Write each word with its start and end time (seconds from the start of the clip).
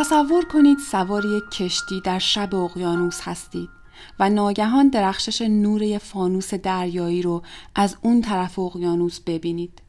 تصور 0.00 0.44
کنید 0.44 0.78
سوار 0.78 1.24
یک 1.24 1.50
کشتی 1.50 2.00
در 2.00 2.18
شب 2.18 2.54
اقیانوس 2.54 3.20
هستید 3.22 3.68
و 4.18 4.30
ناگهان 4.30 4.88
درخشش 4.88 5.42
نور 5.42 5.98
فانوس 5.98 6.54
دریایی 6.54 7.22
رو 7.22 7.42
از 7.74 7.96
اون 8.02 8.20
طرف 8.20 8.58
اقیانوس 8.58 9.20
ببینید. 9.20 9.82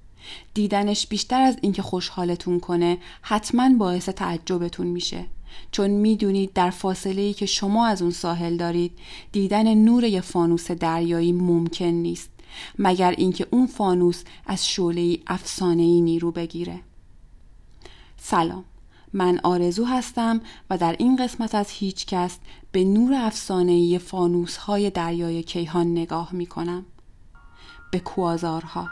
دیدنش 0.54 1.08
بیشتر 1.08 1.42
از 1.42 1.58
اینکه 1.62 1.82
خوشحالتون 1.82 2.60
کنه 2.60 2.98
حتما 3.22 3.70
باعث 3.78 4.10
تعجبتون 4.10 4.88
میشه. 4.88 5.26
چون 5.72 5.90
می‌دونید 5.90 6.54
در 6.54 6.70
فاصله 6.70 7.22
ای 7.22 7.34
که 7.34 7.46
شما 7.46 7.88
از 7.88 8.02
اون 8.02 8.12
ساحل 8.12 8.58
دارید 8.58 8.92
دیدن 9.32 9.74
نور 9.74 10.04
یه 10.04 10.22
فانوس 10.22 10.72
دریایی 10.72 11.32
ممکن 11.32 11.86
نیست 11.86 12.30
مگر 12.80 13.12
اینکه 13.12 13.48
اون 13.52 13.68
فانوس 13.68 14.24
از 14.46 14.68
شعله 14.68 15.18
افسانه 15.28 15.84
ای 15.84 16.02
نیرو 16.02 16.32
بگیره. 16.32 16.80
سلام. 18.18 18.64
من 19.14 19.40
آرزو 19.44 19.86
هستم 19.86 20.42
و 20.70 20.78
در 20.78 20.96
این 21.00 21.16
قسمت 21.16 21.56
از 21.56 21.70
هیچ 21.70 22.06
کس 22.06 22.40
به 22.72 22.84
نور 22.84 23.14
افسانه‌ای 23.14 24.00
فانوس 24.00 24.58
های 24.58 24.90
دریای 24.90 25.44
کیهان 25.44 25.92
نگاه 25.92 26.30
می 26.34 26.46
کنم. 26.46 26.86
به 27.92 28.00
کوازارها 28.00 28.90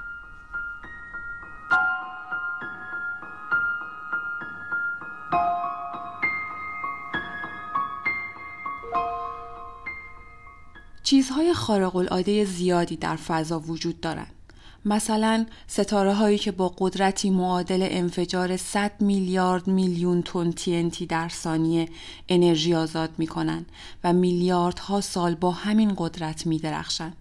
چیزهای 11.04 11.54
خارق 11.54 11.96
العاده 11.96 12.46
زیادی 12.46 12.98
در 12.98 13.16
فضا 13.16 13.60
وجود 13.60 14.02
دارند. 14.02 14.39
مثلا 14.86 15.46
ستاره 15.68 16.14
هایی 16.14 16.38
که 16.38 16.52
با 16.52 16.74
قدرتی 16.78 17.30
معادل 17.30 17.88
انفجار 17.92 18.58
100 18.58 18.92
میلیارد 19.00 19.68
میلیون 19.68 20.22
تن 20.22 20.52
TNT 20.52 21.04
در 21.10 21.30
ثانیه 21.30 21.90
انرژی 22.30 22.76
آزاد 22.76 23.10
می 23.18 23.28
کنند 23.28 23.72
و 24.04 24.14
میلیاردها 24.14 25.02
سال 25.02 25.36
با 25.36 25.52
همین 25.52 25.94
قدرت 25.98 26.48
می 26.48 26.60
درخشن. 26.60 27.14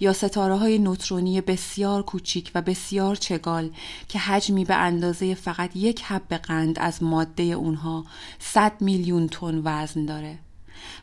یا 0.00 0.12
ستاره 0.12 0.56
های 0.56 0.78
نوترونی 0.78 1.40
بسیار 1.40 2.02
کوچیک 2.02 2.50
و 2.54 2.62
بسیار 2.62 3.16
چگال 3.16 3.70
که 4.08 4.18
حجمی 4.18 4.64
به 4.64 4.74
اندازه 4.74 5.34
فقط 5.34 5.76
یک 5.76 6.02
حب 6.02 6.34
قند 6.34 6.78
از 6.78 7.02
ماده 7.02 7.42
اونها 7.42 8.04
100 8.38 8.72
میلیون 8.80 9.28
تن 9.28 9.62
وزن 9.64 10.04
داره. 10.04 10.38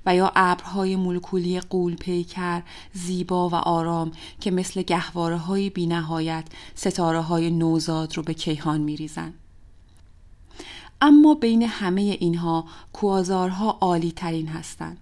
و 0.06 0.16
یا 0.16 0.32
ابرهای 0.36 0.96
مولکولی 0.96 1.60
قول 1.60 1.96
پیکر 1.96 2.62
زیبا 2.94 3.50
و 3.50 3.56
آرام 3.56 4.12
که 4.40 4.52
مثل 4.52 4.82
گهواره 4.82 5.38
های 5.38 5.70
بی 5.70 5.88
نهایت 5.88 6.46
ستاره 6.76 7.22
های 7.22 7.52
نوزاد 7.52 8.18
رو 8.18 8.24
به 8.24 8.34
کیهان 8.34 8.82
می 8.82 8.96
ریزن. 8.96 9.34
اما 11.02 11.34
بین 11.34 11.64
همه 11.64 12.02
اینها 12.02 12.66
کوازارها 12.94 13.78
عالی 13.82 14.12
ترین 14.12 14.48
هستند. 14.48 14.98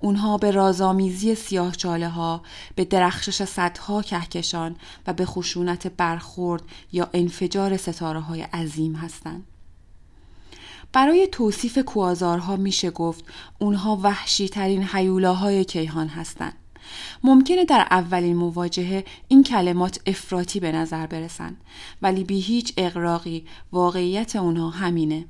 اونها 0.00 0.38
به 0.38 0.50
رازآمیزی 0.50 1.34
سیاه 1.34 1.76
چاله 1.76 2.08
ها، 2.08 2.42
به 2.74 2.84
درخشش 2.84 3.44
صدها 3.44 4.02
کهکشان 4.02 4.76
و 5.06 5.12
به 5.12 5.26
خشونت 5.26 5.86
برخورد 5.86 6.62
یا 6.92 7.10
انفجار 7.14 7.76
ستاره 7.76 8.20
های 8.20 8.42
عظیم 8.42 8.94
هستند. 8.94 9.44
برای 10.96 11.28
توصیف 11.32 11.78
کوازارها 11.78 12.56
میشه 12.56 12.90
گفت 12.90 13.24
اونها 13.58 13.96
وحشی 14.02 14.48
ترین 14.48 14.82
حیولاهای 14.82 15.64
کیهان 15.64 16.08
هستند. 16.08 16.54
ممکنه 17.24 17.64
در 17.64 17.86
اولین 17.90 18.36
مواجهه 18.36 19.04
این 19.28 19.42
کلمات 19.42 20.00
افراطی 20.06 20.60
به 20.60 20.72
نظر 20.72 21.06
برسن 21.06 21.56
ولی 22.02 22.24
بی 22.24 22.40
هیچ 22.40 22.72
اقراقی 22.76 23.44
واقعیت 23.72 24.36
اونها 24.36 24.70
همینه. 24.70 25.24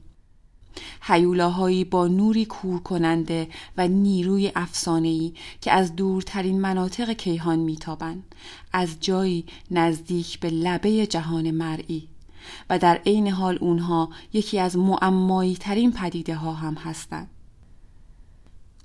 حیولاهایی 1.00 1.84
با 1.84 2.09
نوری 2.09 2.44
کور 2.44 2.81
کننده 2.81 3.49
و 3.76 3.88
نیروی 3.88 4.53
افسانه‌ای 4.55 5.32
که 5.60 5.72
از 5.72 5.97
دورترین 5.97 6.60
مناطق 6.60 7.12
کیهان 7.12 7.59
میتابند 7.59 8.34
از 8.72 8.97
جایی 9.00 9.44
نزدیک 9.71 10.41
به 10.41 10.50
لبه 10.50 11.06
جهان 11.06 11.50
مرئی 11.50 12.09
و 12.70 12.78
در 12.78 12.94
عین 13.06 13.28
حال 13.28 13.58
اونها 13.60 14.08
یکی 14.32 14.58
از 14.58 14.76
معمایی 14.76 15.56
ترین 15.56 15.92
پدیده 15.92 16.34
ها 16.34 16.52
هم 16.52 16.74
هستند. 16.74 17.30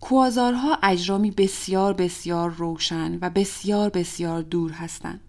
کوازارها 0.01 0.77
اجرامی 0.83 1.31
بسیار 1.31 1.93
بسیار 1.93 2.49
روشن 2.49 3.17
و 3.21 3.29
بسیار 3.29 3.89
بسیار 3.89 4.41
دور 4.41 4.71
هستند. 4.71 5.19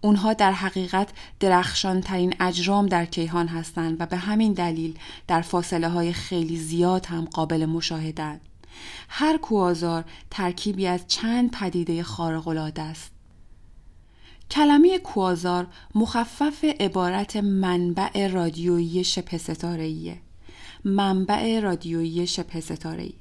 اونها 0.00 0.32
در 0.32 0.52
حقیقت 0.52 1.08
درخشان 1.40 2.00
ترین 2.00 2.34
اجرام 2.40 2.86
در 2.86 3.04
کیهان 3.04 3.48
هستند 3.48 4.00
و 4.00 4.06
به 4.06 4.16
همین 4.16 4.52
دلیل 4.52 4.98
در 5.26 5.40
فاصله 5.40 5.88
های 5.88 6.12
خیلی 6.12 6.56
زیاد 6.56 7.06
هم 7.06 7.24
قابل 7.24 7.66
مشاهدند. 7.66 8.40
هر 9.08 9.36
کوازار 9.36 10.04
ترکیبی 10.30 10.86
از 10.86 11.06
چند 11.08 11.50
پدیده 11.50 12.02
خارق 12.02 12.48
العاده 12.48 12.82
است. 12.82 13.11
کلمه 14.52 14.98
کوازار 14.98 15.66
مخفف 15.94 16.64
عبارت 16.64 17.36
منبع 17.36 18.28
رادیویی 18.28 19.04
شبه 19.04 19.38
ستاره‌ایه. 19.38 20.18
منبع 20.84 21.60
رادیویی 21.60 22.26
شبه 22.26 22.60
ستاره‌ای 22.60 23.12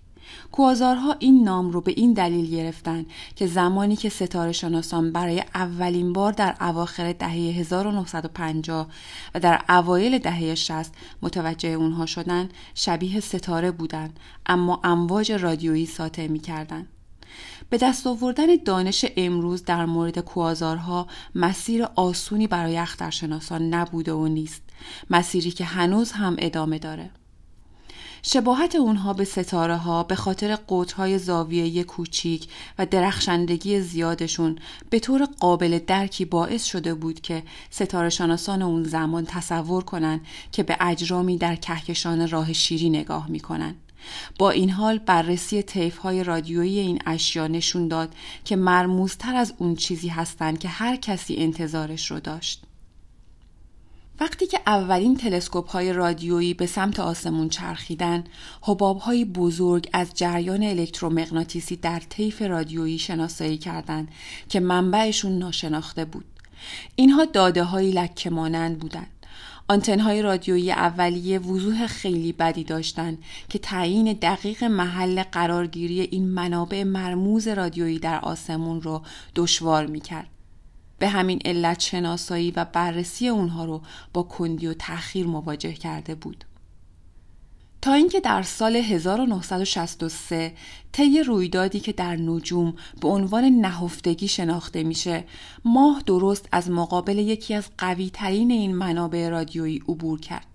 کوازارها 0.52 1.16
این 1.20 1.44
نام 1.44 1.72
رو 1.72 1.82
به 1.82 1.94
این 1.98 2.14
دلیل 2.14 2.52
گرفتن 2.52 3.06
که 3.36 3.48
زمانی 3.48 3.96
که 3.96 4.10
ستاره 4.10 4.52
شناسان 4.52 5.12
برای 5.12 5.44
اولین 5.56 6.14
بار 6.14 6.32
در 6.32 6.56
اواخر 6.62 7.14
دهه 7.14 7.30
1950 7.30 8.88
و 9.36 9.40
در 9.40 9.62
اوایل 9.70 10.18
دهه 10.18 10.56
60 10.56 10.94
متوجه 11.22 11.70
اونها 11.70 12.06
شدن 12.06 12.50
شبیه 12.76 13.20
ستاره 13.20 13.72
بودند 13.72 14.20
اما 14.46 14.82
امواج 14.84 15.32
رادیویی 15.32 15.86
ساطع 15.86 16.28
می 16.28 16.40
کردن. 16.40 16.88
به 17.70 17.78
دست 17.78 18.08
آوردن 18.08 18.56
دانش 18.66 19.06
امروز 19.18 19.66
در 19.66 19.86
مورد 19.86 20.20
کوازارها 20.20 21.08
مسیر 21.36 21.84
آسونی 21.96 22.48
برای 22.48 22.78
اخترشناسان 22.78 23.74
نبوده 23.74 24.14
و 24.14 24.28
نیست 24.28 24.62
مسیری 25.10 25.52
که 25.52 25.66
هنوز 25.66 26.12
هم 26.12 26.36
ادامه 26.40 26.80
داره 26.80 27.10
شباهت 28.24 28.76
اونها 28.76 29.14
به 29.14 29.24
ستاره 29.24 29.78
ها 29.78 30.04
به 30.04 30.16
خاطر 30.16 30.58
قطرهای 30.70 31.18
زاویه 31.18 31.84
کوچیک 31.84 32.48
و 32.80 32.86
درخشندگی 32.86 33.82
زیادشون 33.82 34.58
به 34.90 35.00
طور 35.00 35.28
قابل 35.40 35.80
درکی 35.88 36.26
باعث 36.26 36.66
شده 36.66 36.94
بود 36.94 37.22
که 37.22 37.44
ستاره 37.70 38.10
شناسان 38.10 38.62
اون 38.62 38.84
زمان 38.84 39.26
تصور 39.26 39.84
کنند 39.84 40.22
که 40.52 40.64
به 40.64 40.78
اجرامی 40.80 41.38
در 41.38 41.56
کهکشان 41.56 42.30
راه 42.30 42.54
شیری 42.54 42.90
نگاه 42.90 43.30
می‌کنن. 43.30 43.76
با 44.40 44.50
این 44.50 44.70
حال 44.70 44.98
بررسی 44.98 45.64
طیف 45.64 45.98
های 45.98 46.24
رادیویی 46.24 46.80
این 46.80 47.00
اشیا 47.06 47.48
نشون 47.48 47.88
داد 47.88 48.16
که 48.46 48.56
مرموزتر 48.56 49.36
از 49.36 49.54
اون 49.58 49.76
چیزی 49.76 50.08
هستند 50.08 50.60
که 50.60 50.68
هر 50.68 50.96
کسی 50.96 51.36
انتظارش 51.36 52.12
رو 52.12 52.20
داشت. 52.20 52.64
وقتی 54.22 54.48
که 54.48 54.60
اولین 54.68 55.18
تلسکوپ 55.18 55.70
های 55.70 55.94
رادیویی 55.94 56.54
به 56.54 56.66
سمت 56.66 57.00
آسمون 57.00 57.50
چرخیدن، 57.50 58.24
حباب 58.62 59.00
های 59.00 59.26
بزرگ 59.26 59.90
از 59.94 60.14
جریان 60.14 60.64
الکترومغناطیسی 60.64 61.76
در 61.76 62.00
طیف 62.00 62.42
رادیویی 62.42 63.00
شناسایی 63.00 63.58
کردند 63.58 64.08
که 64.50 64.60
منبعشون 64.60 65.38
ناشناخته 65.38 66.06
بود. 66.06 66.26
اینها 66.96 67.26
داده 67.26 67.64
های 67.64 67.92
لکه 67.92 68.30
مانند 68.30 68.80
بودند. 68.80 69.21
آنتنهای 69.72 70.22
رادیویی 70.22 70.72
اولیه 70.72 71.40
وضوح 71.40 71.88
خیلی 71.88 72.32
بدی 72.32 72.64
داشتند 72.64 73.18
که 73.50 73.60
تعیین 73.60 74.14
دقیق 74.14 74.64
محل 74.64 75.24
قرارگیری 75.24 76.02
این 76.02 76.28
منابع 76.28 76.84
مرموز 76.84 77.48
رادیویی 77.48 78.00
در 78.00 78.20
آسمون 78.20 78.82
رو 78.82 79.02
دشوار 79.36 79.86
می‌کرد. 79.86 80.28
به 81.00 81.10
همین 81.10 81.40
علت 81.46 81.80
شناسایی 81.80 82.52
و 82.52 82.66
بررسی 82.66 83.28
اونها 83.28 83.66
رو 83.66 83.82
با 84.14 84.24
کندی 84.24 84.68
و 84.68 84.74
تأخیر 84.74 85.28
مواجه 85.28 85.74
کرده 85.74 86.16
بود. 86.16 86.46
تا 87.82 87.94
اینکه 87.94 88.20
در 88.20 88.42
سال 88.42 88.76
1963 88.76 90.54
طی 90.92 91.24
رویدادی 91.24 91.80
که 91.80 91.92
در 91.92 92.16
نجوم 92.16 92.74
به 93.02 93.08
عنوان 93.08 93.44
نهفتگی 93.44 94.28
شناخته 94.28 94.84
میشه 94.84 95.24
ماه 95.66 96.04
درست 96.06 96.48
از 96.52 96.70
مقابل 96.70 97.18
یکی 97.18 97.54
از 97.54 97.70
قوی 97.78 98.10
ترین 98.14 98.52
این 98.52 98.76
منابع 98.76 99.30
رادیویی 99.30 99.84
عبور 99.88 100.20
کرد. 100.20 100.46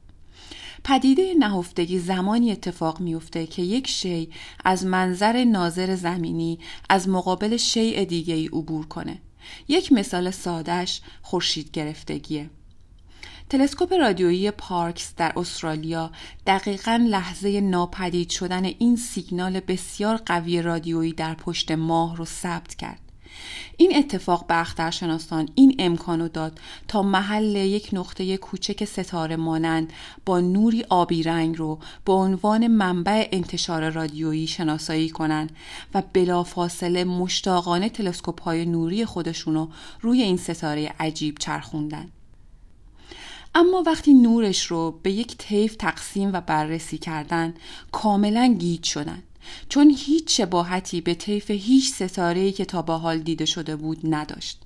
پدیده 0.84 1.34
نهفتگی 1.38 1.98
زمانی 1.98 2.52
اتفاق 2.52 3.00
میفته 3.00 3.46
که 3.46 3.62
یک 3.62 3.88
شی 3.88 4.30
از 4.64 4.86
منظر 4.86 5.44
ناظر 5.44 5.94
زمینی 5.94 6.58
از 6.90 7.08
مقابل 7.08 7.56
شیء 7.56 8.04
دیگه 8.04 8.34
ای 8.34 8.46
عبور 8.46 8.86
کنه. 8.86 9.18
یک 9.68 9.92
مثال 9.92 10.30
سادش 10.30 11.00
خورشید 11.22 11.70
گرفتگیه. 11.70 12.50
تلسکوپ 13.50 13.92
رادیویی 13.92 14.50
پارکس 14.50 15.14
در 15.16 15.32
استرالیا 15.36 16.10
دقیقا 16.46 17.06
لحظه 17.10 17.60
ناپدید 17.60 18.30
شدن 18.30 18.64
این 18.64 18.96
سیگنال 18.96 19.60
بسیار 19.60 20.16
قوی 20.16 20.62
رادیویی 20.62 21.12
در 21.12 21.34
پشت 21.34 21.70
ماه 21.70 22.16
رو 22.16 22.24
ثبت 22.24 22.74
کرد. 22.74 23.00
این 23.76 23.96
اتفاق 23.96 24.46
به 24.46 24.60
اخترشناسان 24.60 25.48
این 25.54 25.76
امکانو 25.78 26.28
داد 26.28 26.60
تا 26.88 27.02
محل 27.02 27.56
یک 27.56 27.88
نقطه 27.92 28.36
کوچک 28.36 28.84
ستاره 28.84 29.36
مانند 29.36 29.92
با 30.24 30.40
نوری 30.40 30.84
آبی 30.88 31.22
رنگ 31.22 31.58
رو 31.58 31.78
به 32.04 32.12
عنوان 32.12 32.66
منبع 32.66 33.28
انتشار 33.32 33.90
رادیویی 33.90 34.46
شناسایی 34.46 35.08
کنند 35.08 35.56
و 35.94 36.02
بلافاصله 36.12 37.04
مشتاقانه 37.04 37.88
تلسکوپ 37.88 38.42
های 38.42 38.66
نوری 38.66 39.04
خودشونو 39.04 39.68
روی 40.00 40.22
این 40.22 40.36
ستاره 40.36 40.94
عجیب 41.00 41.38
چرخوندن. 41.38 42.12
اما 43.58 43.82
وقتی 43.86 44.14
نورش 44.14 44.66
رو 44.66 45.00
به 45.02 45.12
یک 45.12 45.36
طیف 45.36 45.76
تقسیم 45.76 46.30
و 46.32 46.40
بررسی 46.40 46.98
کردن 46.98 47.54
کاملا 47.92 48.56
گیج 48.58 48.84
شدن. 48.84 49.22
چون 49.68 49.94
هیچ 49.98 50.36
شباهتی 50.36 51.00
به 51.00 51.14
طیف 51.14 51.50
هیچ 51.50 51.92
ستاره‌ای 51.92 52.52
که 52.52 52.64
تا 52.64 52.82
به 52.82 52.92
حال 52.92 53.18
دیده 53.18 53.44
شده 53.44 53.76
بود 53.76 54.00
نداشت. 54.14 54.62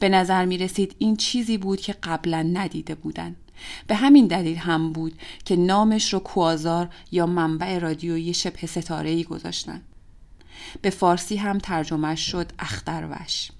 به 0.00 0.08
نظر 0.08 0.44
می 0.44 0.58
رسید 0.58 0.94
این 0.98 1.16
چیزی 1.16 1.58
بود 1.58 1.80
که 1.80 1.92
قبلا 2.02 2.42
ندیده 2.42 2.94
بودن. 2.94 3.36
به 3.86 3.94
همین 3.94 4.26
دلیل 4.26 4.56
هم 4.56 4.92
بود 4.92 5.12
که 5.44 5.56
نامش 5.56 6.12
رو 6.12 6.18
کوازار 6.18 6.88
یا 7.12 7.26
منبع 7.26 7.78
رادیویی 7.78 8.34
شبه 8.34 8.66
ستاره 8.66 9.10
ای 9.10 9.24
گذاشتن. 9.24 9.82
به 10.82 10.90
فارسی 10.90 11.36
هم 11.36 11.58
ترجمه 11.58 12.14
شد 12.14 12.52
اختروش. 12.58 13.50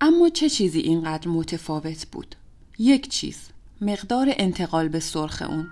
اما 0.00 0.28
چه 0.28 0.48
چیزی 0.48 0.80
اینقدر 0.80 1.28
متفاوت 1.28 2.06
بود؟ 2.12 2.36
یک 2.78 3.08
چیز. 3.08 3.53
مقدار 3.80 4.26
انتقال 4.36 4.88
به 4.88 5.00
سرخ 5.00 5.42
اون. 5.48 5.70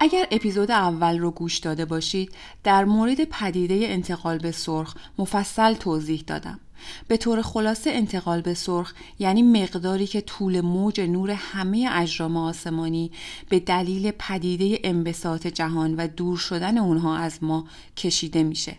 اگر 0.00 0.26
اپیزود 0.30 0.70
اول 0.70 1.18
رو 1.18 1.30
گوش 1.30 1.58
داده 1.58 1.84
باشید 1.84 2.34
در 2.64 2.84
مورد 2.84 3.24
پدیده 3.24 3.74
انتقال 3.74 4.38
به 4.38 4.52
سرخ 4.52 4.94
مفصل 5.18 5.74
توضیح 5.74 6.24
دادم. 6.26 6.60
به 7.08 7.16
طور 7.16 7.42
خلاصه 7.42 7.90
انتقال 7.90 8.40
به 8.40 8.54
سرخ 8.54 8.94
یعنی 9.18 9.42
مقداری 9.42 10.06
که 10.06 10.20
طول 10.20 10.60
موج 10.60 11.00
نور 11.00 11.30
همه 11.30 11.88
اجرام 11.92 12.36
آسمانی 12.36 13.10
به 13.48 13.60
دلیل 13.60 14.10
پدیده 14.10 14.78
انبساط 14.84 15.46
جهان 15.46 15.94
و 15.96 16.08
دور 16.08 16.36
شدن 16.36 16.78
اونها 16.78 17.16
از 17.16 17.44
ما 17.44 17.64
کشیده 17.96 18.42
میشه. 18.42 18.76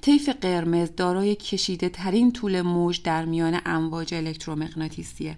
طیف 0.00 0.28
قرمز 0.28 0.88
دارای 0.96 1.34
کشیده 1.34 1.88
ترین 1.88 2.32
طول 2.32 2.62
موج 2.62 3.02
در 3.02 3.24
میان 3.24 3.60
امواج 3.66 4.14
الکترومغناطیسیه. 4.14 5.36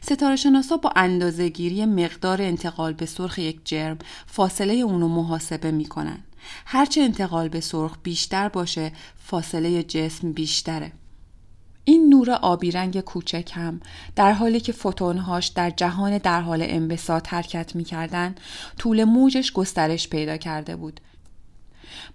ستاره 0.00 0.36
شناسا 0.36 0.76
با 0.76 0.92
اندازه 0.96 1.48
گیری 1.48 1.84
مقدار 1.86 2.42
انتقال 2.42 2.92
به 2.92 3.06
سرخ 3.06 3.38
یک 3.38 3.60
جرم 3.64 3.98
فاصله 4.26 4.74
اونو 4.74 5.08
محاسبه 5.08 5.70
می‌کنن. 5.70 6.18
هرچه 6.66 7.00
انتقال 7.00 7.48
به 7.48 7.60
سرخ 7.60 7.96
بیشتر 8.02 8.48
باشه 8.48 8.92
فاصله 9.16 9.82
جسم 9.82 10.32
بیشتره. 10.32 10.92
این 11.84 12.08
نور 12.08 12.30
آبی 12.30 12.70
رنگ 12.70 13.00
کوچک 13.00 13.50
هم 13.54 13.80
در 14.16 14.32
حالی 14.32 14.60
که 14.60 14.72
فوتونهاش 14.72 15.46
در 15.46 15.70
جهان 15.70 16.18
در 16.18 16.40
حال 16.40 16.62
انبساط 16.62 17.28
حرکت 17.28 17.76
می‌کردن 17.76 18.34
طول 18.78 19.04
موجش 19.04 19.52
گسترش 19.52 20.08
پیدا 20.08 20.36
کرده 20.36 20.76
بود. 20.76 21.00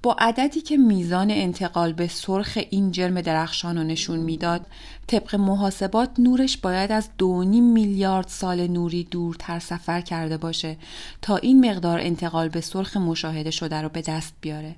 با 0.03 0.15
عددی 0.19 0.61
که 0.61 0.77
میزان 0.77 1.31
انتقال 1.31 1.93
به 1.93 2.07
سرخ 2.07 2.59
این 2.69 2.91
جرم 2.91 3.21
درخشان 3.21 3.77
رو 3.77 3.83
نشون 3.83 4.19
می‌داد 4.19 4.65
طبق 5.07 5.35
محاسبات 5.35 6.09
نورش 6.19 6.57
باید 6.57 6.91
از 6.91 7.09
دو 7.17 7.43
میلیارد 7.43 8.27
سال 8.27 8.67
نوری 8.67 9.03
دورتر 9.03 9.59
سفر 9.59 10.01
کرده 10.01 10.37
باشه 10.37 10.77
تا 11.21 11.37
این 11.37 11.69
مقدار 11.69 11.99
انتقال 11.99 12.49
به 12.49 12.61
سرخ 12.61 12.97
مشاهده 12.97 13.51
شده 13.51 13.81
رو 13.81 13.89
به 13.89 14.01
دست 14.01 14.33
بیاره. 14.41 14.75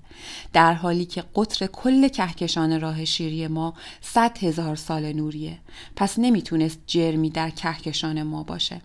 در 0.54 0.74
حالی 0.74 1.06
که 1.06 1.24
قطر 1.36 1.68
کل 1.68 2.08
کهکشان 2.08 2.82
راه 2.82 3.06
شیری 3.06 3.48
ما 3.48 3.74
100 4.02 4.38
هزار 4.38 4.76
سال 4.76 5.14
نوریه. 5.14 5.58
پس 5.96 6.20
نمی‌تونست 6.20 6.80
جرمی 6.88 7.30
در 7.30 7.50
کهکشان 7.50 8.24
ما 8.24 8.44
باشه. 8.44 8.82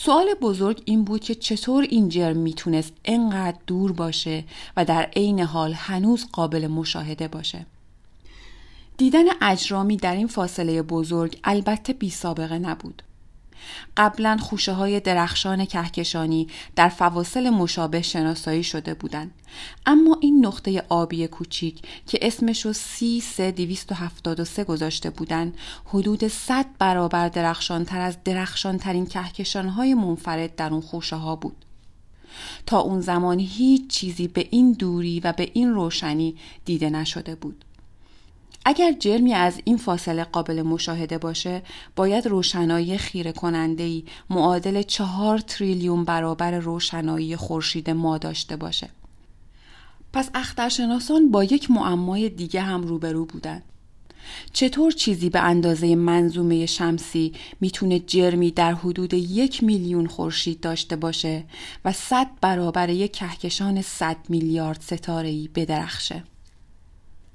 سوال 0.00 0.34
بزرگ 0.40 0.82
این 0.84 1.04
بود 1.04 1.20
که 1.20 1.34
چطور 1.34 1.82
این 1.82 2.08
جرم 2.08 2.36
می‌تونست 2.36 2.92
انقدر 3.04 3.58
دور 3.66 3.92
باشه 3.92 4.44
و 4.76 4.84
در 4.84 5.02
عین 5.02 5.40
حال 5.40 5.72
هنوز 5.72 6.26
قابل 6.32 6.66
مشاهده 6.66 7.28
باشه. 7.28 7.66
دیدن 8.96 9.24
اجرامی 9.42 9.96
در 9.96 10.16
این 10.16 10.26
فاصله 10.26 10.82
بزرگ 10.82 11.38
البته 11.44 11.92
بی 11.92 12.10
سابقه 12.10 12.58
نبود. 12.58 13.02
قبلا 13.96 14.36
خوشه 14.40 14.72
های 14.72 15.00
درخشان 15.00 15.64
کهکشانی 15.64 16.48
در 16.76 16.88
فواصل 16.88 17.50
مشابه 17.50 18.02
شناسایی 18.02 18.62
شده 18.62 18.94
بودند. 18.94 19.30
اما 19.86 20.18
این 20.20 20.46
نقطه 20.46 20.84
آبی 20.88 21.26
کوچیک 21.26 21.82
که 22.06 22.18
اسمش 22.22 22.66
رو 22.66 22.72
سی 22.72 23.20
سه 23.20 23.50
دیویست 23.50 23.92
و 23.92 24.44
سه 24.44 24.64
گذاشته 24.64 25.10
بودند 25.10 25.54
حدود 25.84 26.28
100 26.28 26.66
برابر 26.78 27.28
درخشانتر 27.28 28.00
از 28.00 28.16
درخشانترین 28.24 29.06
کهکشان 29.06 29.68
های 29.68 29.94
منفرد 29.94 30.56
در 30.56 30.72
اون 30.72 30.80
خوشه 30.80 31.16
ها 31.16 31.36
بود. 31.36 31.64
تا 32.66 32.78
اون 32.78 33.00
زمان 33.00 33.38
هیچ 33.38 33.86
چیزی 33.90 34.28
به 34.28 34.48
این 34.50 34.72
دوری 34.72 35.20
و 35.20 35.32
به 35.32 35.50
این 35.54 35.74
روشنی 35.74 36.36
دیده 36.64 36.90
نشده 36.90 37.34
بود. 37.34 37.64
اگر 38.64 38.92
جرمی 38.92 39.34
از 39.34 39.60
این 39.64 39.76
فاصله 39.76 40.24
قابل 40.24 40.62
مشاهده 40.62 41.18
باشه 41.18 41.62
باید 41.96 42.26
روشنایی 42.26 42.98
خیره 42.98 43.32
کننده 43.32 44.02
معادل 44.30 44.82
چهار 44.82 45.38
تریلیون 45.38 46.04
برابر 46.04 46.58
روشنایی 46.58 47.36
خورشید 47.36 47.90
ما 47.90 48.18
داشته 48.18 48.56
باشه 48.56 48.90
پس 50.12 50.30
اخترشناسان 50.34 51.30
با 51.30 51.44
یک 51.44 51.70
معمای 51.70 52.28
دیگه 52.28 52.60
هم 52.60 52.82
روبرو 52.82 53.24
بودند 53.24 53.62
چطور 54.52 54.92
چیزی 54.92 55.30
به 55.30 55.40
اندازه 55.40 55.96
منظومه 55.96 56.66
شمسی 56.66 57.32
می‌تونه 57.60 57.98
جرمی 57.98 58.50
در 58.50 58.74
حدود 58.74 59.14
یک 59.14 59.62
میلیون 59.62 60.06
خورشید 60.06 60.60
داشته 60.60 60.96
باشه 60.96 61.44
و 61.84 61.92
صد 61.92 62.26
برابر 62.40 62.88
یک 62.88 63.12
کهکشان 63.12 63.82
صد 63.82 64.16
میلیارد 64.28 64.80
ستاره‌ای 64.80 65.48
بدرخشه؟ 65.54 66.24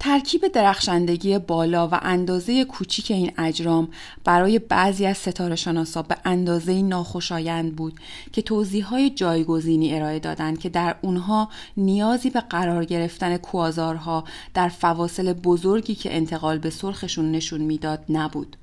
ترکیب 0.04 0.48
درخشندگی 0.48 1.38
بالا 1.38 1.88
و 1.88 1.98
اندازه 2.02 2.64
کوچیک 2.64 3.10
این 3.10 3.32
اجرام 3.38 3.88
برای 4.24 4.58
بعضی 4.58 5.06
از 5.06 5.18
ستاره 5.18 5.56
شناسا 5.56 6.02
به 6.02 6.16
اندازه 6.24 6.82
ناخوشایند 6.82 7.76
بود 7.76 8.00
که 8.32 8.42
توضیح 8.42 8.86
های 8.86 9.10
جایگزینی 9.10 9.94
ارائه 9.94 10.18
دادند 10.18 10.58
که 10.58 10.68
در 10.68 10.96
اونها 11.02 11.48
نیازی 11.76 12.30
به 12.30 12.40
قرار 12.40 12.84
گرفتن 12.84 13.36
کوازارها 13.36 14.24
در 14.54 14.68
فواصل 14.68 15.32
بزرگی 15.32 15.94
که 15.94 16.16
انتقال 16.16 16.58
به 16.58 16.70
سرخشون 16.70 17.32
نشون 17.32 17.60
می‌داد 17.60 18.04
نبود. 18.08 18.56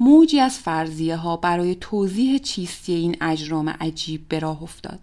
موجی 0.00 0.40
از 0.40 0.58
فرضیه 0.58 1.16
ها 1.16 1.36
برای 1.36 1.74
توضیح 1.74 2.38
چیستی 2.38 2.92
این 2.92 3.16
اجرام 3.20 3.68
عجیب 3.68 4.28
به 4.28 4.38
راه 4.38 4.62
افتاد. 4.62 4.98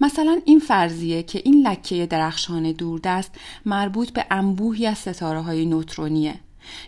مثلا 0.00 0.40
این 0.44 0.58
فرضیه 0.58 1.22
که 1.22 1.42
این 1.44 1.66
لکه 1.66 2.06
درخشان 2.06 2.72
دوردست 2.72 3.30
مربوط 3.66 4.10
به 4.10 4.26
انبوهی 4.30 4.86
از 4.86 4.98
ستاره 4.98 5.40
های 5.40 5.66
نوترونیه 5.66 6.34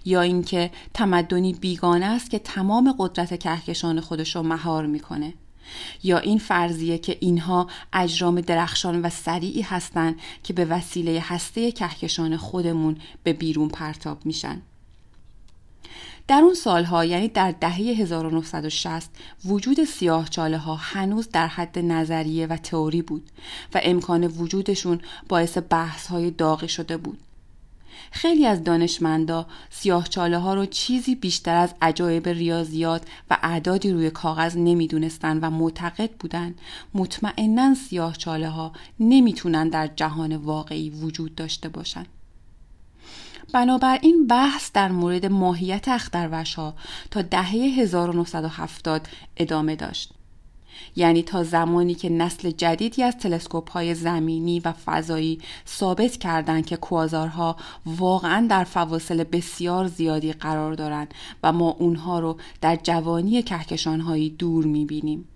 یا 0.04 0.20
اینکه 0.20 0.70
تمدنی 0.94 1.52
بیگانه 1.52 2.06
است 2.06 2.30
که 2.30 2.38
تمام 2.38 2.94
قدرت 2.98 3.38
کهکشان 3.38 4.00
خودش 4.00 4.36
رو 4.36 4.42
مهار 4.42 4.86
می‌کنه 4.86 5.34
یا 6.02 6.18
این 6.18 6.38
فرضیه 6.38 6.98
که 6.98 7.16
اینها 7.20 7.66
اجرام 7.92 8.40
درخشان 8.40 9.02
و 9.02 9.10
سریعی 9.10 9.62
هستند 9.62 10.20
که 10.42 10.52
به 10.52 10.64
وسیله 10.64 11.20
هسته 11.24 11.72
کهکشان 11.72 12.36
خودمون 12.36 12.96
به 13.22 13.32
بیرون 13.32 13.68
پرتاب 13.68 14.26
میشن. 14.26 14.62
در 16.28 16.40
اون 16.40 16.54
سالها 16.54 17.04
یعنی 17.04 17.28
در 17.28 17.50
دهه 17.60 17.74
1960 17.74 19.10
وجود 19.44 19.84
سیاه 19.84 20.28
چاله 20.28 20.58
ها 20.58 20.74
هنوز 20.74 21.28
در 21.28 21.46
حد 21.46 21.78
نظریه 21.78 22.46
و 22.46 22.56
تئوری 22.56 23.02
بود 23.02 23.30
و 23.74 23.80
امکان 23.82 24.24
وجودشون 24.24 25.00
باعث 25.28 25.58
بحث 25.70 26.06
های 26.06 26.30
داغی 26.30 26.68
شده 26.68 26.96
بود. 26.96 27.18
خیلی 28.10 28.46
از 28.46 28.64
دانشمندا 28.64 29.46
سیاه 29.70 30.08
چاله 30.08 30.38
ها 30.38 30.54
رو 30.54 30.66
چیزی 30.66 31.14
بیشتر 31.14 31.56
از 31.56 31.74
عجایب 31.82 32.28
ریاضیات 32.28 33.02
و 33.30 33.38
اعدادی 33.42 33.90
روی 33.90 34.10
کاغذ 34.10 34.56
نمی‌دونستن 34.56 35.38
و 35.38 35.50
معتقد 35.50 36.10
بودن 36.10 36.54
مطمئنا 36.94 37.74
سیاه 37.74 38.16
چاله 38.16 38.48
ها 38.48 38.72
نمی‌تونن 39.00 39.68
در 39.68 39.86
جهان 39.86 40.36
واقعی 40.36 40.90
وجود 40.90 41.34
داشته 41.34 41.68
باشند. 41.68 42.06
بنابراین 43.52 44.26
بحث 44.26 44.72
در 44.72 44.88
مورد 44.88 45.26
ماهیت 45.26 45.88
اختروش 45.88 46.54
ها 46.54 46.74
تا 47.10 47.22
دهه 47.22 47.50
1970 47.50 49.08
ادامه 49.36 49.76
داشت. 49.76 50.12
یعنی 50.96 51.22
تا 51.22 51.44
زمانی 51.44 51.94
که 51.94 52.08
نسل 52.08 52.50
جدیدی 52.50 53.02
از 53.02 53.16
تلسکوپ 53.16 53.70
های 53.70 53.94
زمینی 53.94 54.60
و 54.60 54.72
فضایی 54.72 55.40
ثابت 55.68 56.16
کردند 56.16 56.66
که 56.66 56.76
کوازارها 56.76 57.56
واقعا 57.86 58.46
در 58.50 58.64
فواصل 58.64 59.24
بسیار 59.24 59.86
زیادی 59.86 60.32
قرار 60.32 60.74
دارند 60.74 61.14
و 61.42 61.52
ما 61.52 61.70
اونها 61.70 62.18
رو 62.18 62.36
در 62.60 62.76
جوانی 62.76 63.42
کهکشان 63.42 64.00
هایی 64.00 64.30
دور 64.30 64.64
می‌بینیم. 64.64 65.28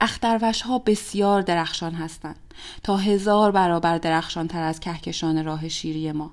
اختروش 0.00 0.62
ها 0.62 0.78
بسیار 0.78 1.42
درخشان 1.42 1.92
هستند 1.92 2.36
تا 2.82 2.96
هزار 2.96 3.50
برابر 3.50 3.98
درخشان 3.98 4.48
تر 4.48 4.62
از 4.62 4.80
کهکشان 4.80 5.44
راه 5.44 5.68
شیری 5.68 6.12
ما 6.12 6.30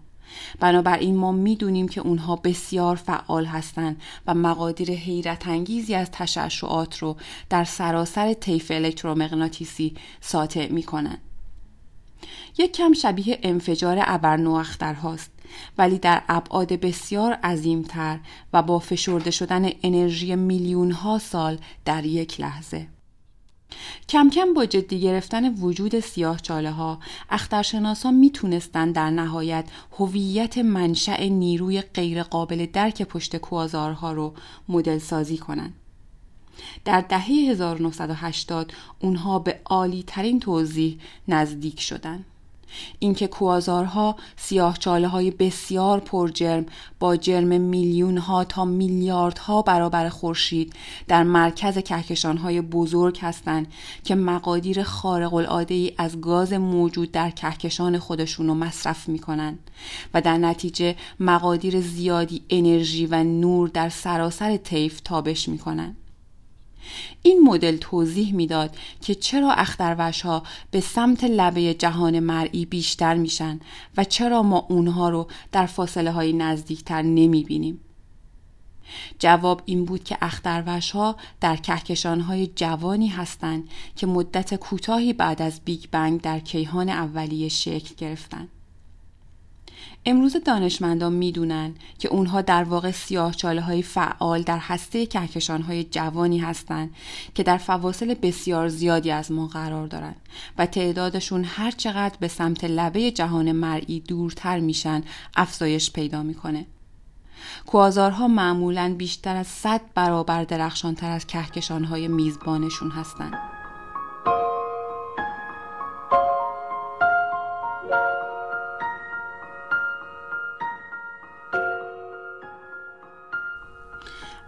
بنابراین 0.59 1.15
ما 1.15 1.31
می‌دونیم 1.31 1.87
که 1.87 2.01
اونها 2.01 2.35
بسیار 2.35 2.95
فعال 2.95 3.45
هستند 3.45 4.01
و 4.27 4.33
مقادیر 4.33 4.91
حیرت 4.91 5.47
انگیزی 5.47 5.95
از 5.95 6.11
تشعشعات 6.11 6.97
رو 6.97 7.17
در 7.49 7.63
سراسر 7.63 8.33
طیف 8.33 8.71
الکترومغناطیسی 8.71 9.95
ساطع 10.21 10.67
می‌کنند 10.67 11.21
یک 12.57 12.71
کم 12.71 12.93
شبیه 12.93 13.39
انفجار 13.43 13.99
هاست 14.93 15.31
ولی 15.77 15.99
در 15.99 16.21
ابعاد 16.29 16.73
بسیار 16.73 17.33
عظیمتر 17.33 18.19
و 18.53 18.61
با 18.61 18.79
فشرده 18.79 19.31
شدن 19.31 19.69
انرژی 19.83 20.35
میلیون 20.35 20.91
ها 20.91 21.19
سال 21.19 21.57
در 21.85 22.05
یک 22.05 22.41
لحظه. 22.41 22.87
کم 24.09 24.29
کم 24.29 24.53
با 24.53 24.65
جدی 24.65 24.99
گرفتن 24.99 25.53
وجود 25.53 25.99
سیاه 25.99 26.39
چاله 26.39 26.71
ها 26.71 26.99
اخترشناسان 27.29 28.13
می‌تونستند 28.13 28.95
در 28.95 29.09
نهایت 29.09 29.65
هویت 29.99 30.57
منشأ 30.57 31.23
نیروی 31.23 31.81
غیرقابل 31.81 32.65
درک 32.65 33.01
پشت 33.01 33.37
کوازارها 33.37 34.11
رو 34.11 34.33
مدل 34.69 34.97
سازی 34.97 35.37
کنند. 35.37 35.73
در 36.85 37.01
دهه 37.01 37.27
1980 37.29 38.73
اونها 38.99 39.39
به 39.39 39.59
عالی 39.65 40.03
ترین 40.07 40.39
توضیح 40.39 40.99
نزدیک 41.27 41.79
شدند. 41.79 42.25
اینکه 42.99 43.27
کوازارها 43.27 44.15
چاله 44.79 45.07
های 45.07 45.31
بسیار 45.31 45.99
پرجرم 45.99 46.65
با 46.99 47.15
جرم 47.15 47.61
میلیون 47.61 48.17
ها 48.17 48.43
تا 48.43 48.65
میلیاردها 48.65 49.61
برابر 49.61 50.09
خورشید 50.09 50.73
در 51.07 51.23
مرکز 51.23 51.77
کهکشان 51.77 52.37
های 52.37 52.61
بزرگ 52.61 53.19
هستند 53.21 53.67
که 54.03 54.15
مقادیر 54.15 54.83
خارق 54.83 55.33
العاده 55.33 55.73
ای 55.73 55.91
از 55.97 56.21
گاز 56.21 56.53
موجود 56.53 57.11
در 57.11 57.29
کهکشان 57.29 57.99
خودشون 57.99 58.47
رو 58.47 58.53
مصرف 58.53 59.09
می‌کنن 59.09 59.59
و 60.13 60.21
در 60.21 60.37
نتیجه 60.37 60.95
مقادیر 61.19 61.81
زیادی 61.81 62.41
انرژی 62.49 63.05
و 63.05 63.23
نور 63.23 63.67
در 63.69 63.89
سراسر 63.89 64.57
طیف 64.57 64.99
تابش 64.99 65.49
می‌کنن 65.49 65.95
این 67.21 67.41
مدل 67.43 67.77
توضیح 67.77 68.35
می‌داد 68.35 68.75
که 69.01 69.15
چرا 69.15 69.51
اختروش 69.51 70.21
ها 70.21 70.43
به 70.71 70.79
سمت 70.79 71.23
لبه 71.23 71.73
جهان 71.73 72.19
مرئی 72.19 72.65
بیشتر 72.65 73.15
میشن 73.15 73.59
و 73.97 74.03
چرا 74.03 74.43
ما 74.43 74.65
اونها 74.69 75.09
رو 75.09 75.27
در 75.51 75.65
فاصله 75.65 76.11
های 76.11 76.33
نزدیکتر 76.33 77.01
نمی 77.01 77.43
بینیم. 77.43 77.79
جواب 79.19 79.61
این 79.65 79.85
بود 79.85 80.03
که 80.03 80.17
اختروش 80.21 80.91
ها 80.91 81.15
در 81.41 81.55
کهکشان 81.55 82.21
های 82.21 82.47
جوانی 82.47 83.07
هستند 83.07 83.69
که 83.95 84.07
مدت 84.07 84.55
کوتاهی 84.55 85.13
بعد 85.13 85.41
از 85.41 85.61
بیگ 85.65 85.85
بنگ 85.91 86.21
در 86.21 86.39
کیهان 86.39 86.89
اولیه 86.89 87.49
شکل 87.49 87.95
گرفتند. 87.97 88.49
امروز 90.09 90.35
دانشمندان 90.45 91.13
می‌دونن 91.13 91.73
که 91.99 92.07
اونها 92.07 92.41
در 92.41 92.63
واقع 92.63 92.91
سیاه 92.91 93.33
چاله 93.33 93.61
های 93.61 93.81
فعال 93.81 94.41
در 94.41 94.57
هسته 94.57 95.05
کهکشان 95.05 95.61
های 95.61 95.83
جوانی 95.83 96.39
هستند 96.39 96.95
که 97.35 97.43
در 97.43 97.57
فواصل 97.57 98.13
بسیار 98.13 98.67
زیادی 98.67 99.11
از 99.11 99.31
ما 99.31 99.47
قرار 99.47 99.87
دارند 99.87 100.15
و 100.57 100.65
تعدادشون 100.65 101.43
هر 101.43 101.71
چقدر 101.71 102.15
به 102.19 102.27
سمت 102.27 102.63
لبه 102.63 103.11
جهان 103.11 103.51
مرئی 103.51 103.99
دورتر 103.99 104.59
میشن 104.59 105.03
افزایش 105.35 105.91
پیدا 105.91 106.23
می‌کنه. 106.23 106.65
کوازارها 107.65 108.27
معمولا 108.27 108.95
بیشتر 108.97 109.35
از 109.35 109.47
100 109.47 109.81
برابر 109.95 110.43
درخشانتر 110.43 111.11
از 111.11 111.27
کهکشان 111.27 111.83
های 111.83 112.07
میزبانشون 112.07 112.91
هستند. 112.91 113.56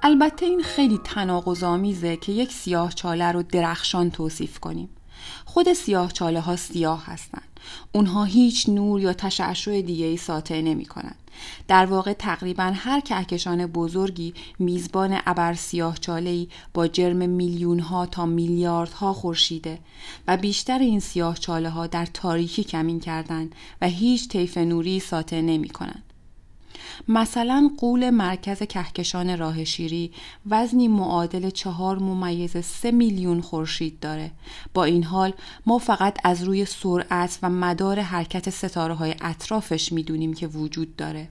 البته 0.04 0.46
این 0.46 0.62
تناقض 0.62 1.04
تناقض‌آمیزه 1.04 2.18
که 2.18 2.32
یک 2.32 2.52
سیاه 2.52 2.94
چاله 2.94 3.32
رو 3.32 3.44
درخشان 3.44 4.12
توصیف 4.12 4.60
کنیم. 4.60 4.90
خود 5.46 5.74
سیاه 5.74 6.12
چاله 6.12 6.40
ها 6.40 6.56
سیاه 6.56 7.06
هستند. 7.06 7.60
اونها 7.92 8.24
هیچ 8.24 8.70
نور 8.70 9.02
یا 9.02 9.14
تشعشع 9.14 9.82
دیگه 9.82 10.06
ای 10.06 10.18
ساطع 10.18 10.62
نمی 10.62 10.86
کنند. 10.86 11.16
در 11.68 11.86
واقع 11.86 12.14
تقریبا 12.14 12.72
هر 12.76 13.00
کهکشان 13.00 13.66
بزرگی 13.66 14.34
میزبان 14.60 15.20
ابر 15.26 15.54
سیاه 15.54 15.98
چاله 15.98 16.48
با 16.74 16.88
جرم 16.88 17.30
میلیون 17.30 17.80
ها 17.80 18.06
تا 18.06 18.26
میلیاردها 18.26 19.14
خورشیده 19.14 19.80
و 20.28 20.38
بیشتر 20.38 20.80
این 20.80 21.00
سیاه 21.00 21.38
چاله 21.38 21.70
ها 21.70 21.88
در 21.88 22.06
تاریکی 22.06 22.64
کمین 22.64 23.00
کردند 23.00 23.56
و 23.82 23.88
هیچ 23.88 24.28
طیف 24.28 24.58
نوری 24.58 25.00
ساطع 25.00 25.42
نمی 25.42 25.70
کنند. 25.70 26.04
مثلا 27.08 27.72
قول 27.78 28.10
مرکز 28.10 28.64
کهکشان 28.64 29.38
راه 29.38 29.64
شیری 29.64 30.12
وزنی 30.50 30.88
معادل 30.88 31.50
چهار 31.50 32.00
ممیز 32.00 32.58
سه 32.66 32.92
میلیون 32.92 33.42
خورشید 33.42 34.00
داره. 34.00 34.32
با 34.74 34.84
این 34.84 35.04
حال 35.04 35.34
ما 35.66 35.78
فقط 35.78 36.18
از 36.24 36.44
روی 36.44 36.66
سرعت 36.66 37.40
و 37.44 37.50
مدار 37.50 38.00
حرکت 38.00 38.50
ستاره 38.50 38.94
های 38.94 39.16
اطرافش 39.22 39.92
می‌دونیم 39.92 40.34
که 40.34 40.48
وجود 40.48 40.96
داره. 40.96 41.30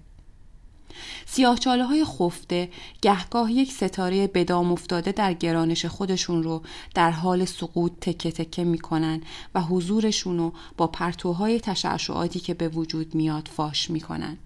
سیاهچاله 1.27 1.85
های 1.85 2.05
خفته 2.05 2.69
گهگاه 3.03 3.53
یک 3.53 3.73
ستاره 3.73 4.27
بدام 4.27 4.73
افتاده 4.73 5.13
در 5.13 5.33
گرانش 5.33 5.87
خودشون 5.87 6.43
رو 6.43 6.63
در 6.95 7.11
حال 7.11 7.45
سقوط 7.45 7.93
تکه 8.01 8.31
تکه 8.31 8.65
می‌کنن 8.65 9.21
و 9.55 9.63
حضورشون 9.63 10.39
رو 10.39 10.53
با 10.77 10.87
پرتوهای 10.87 11.61
تشعشعاتی 11.61 12.41
که 12.41 12.55
به 12.55 12.69
وجود 12.69 13.15
میاد 13.15 13.49
فاش 13.53 13.91
می‌کنن. 13.91 14.39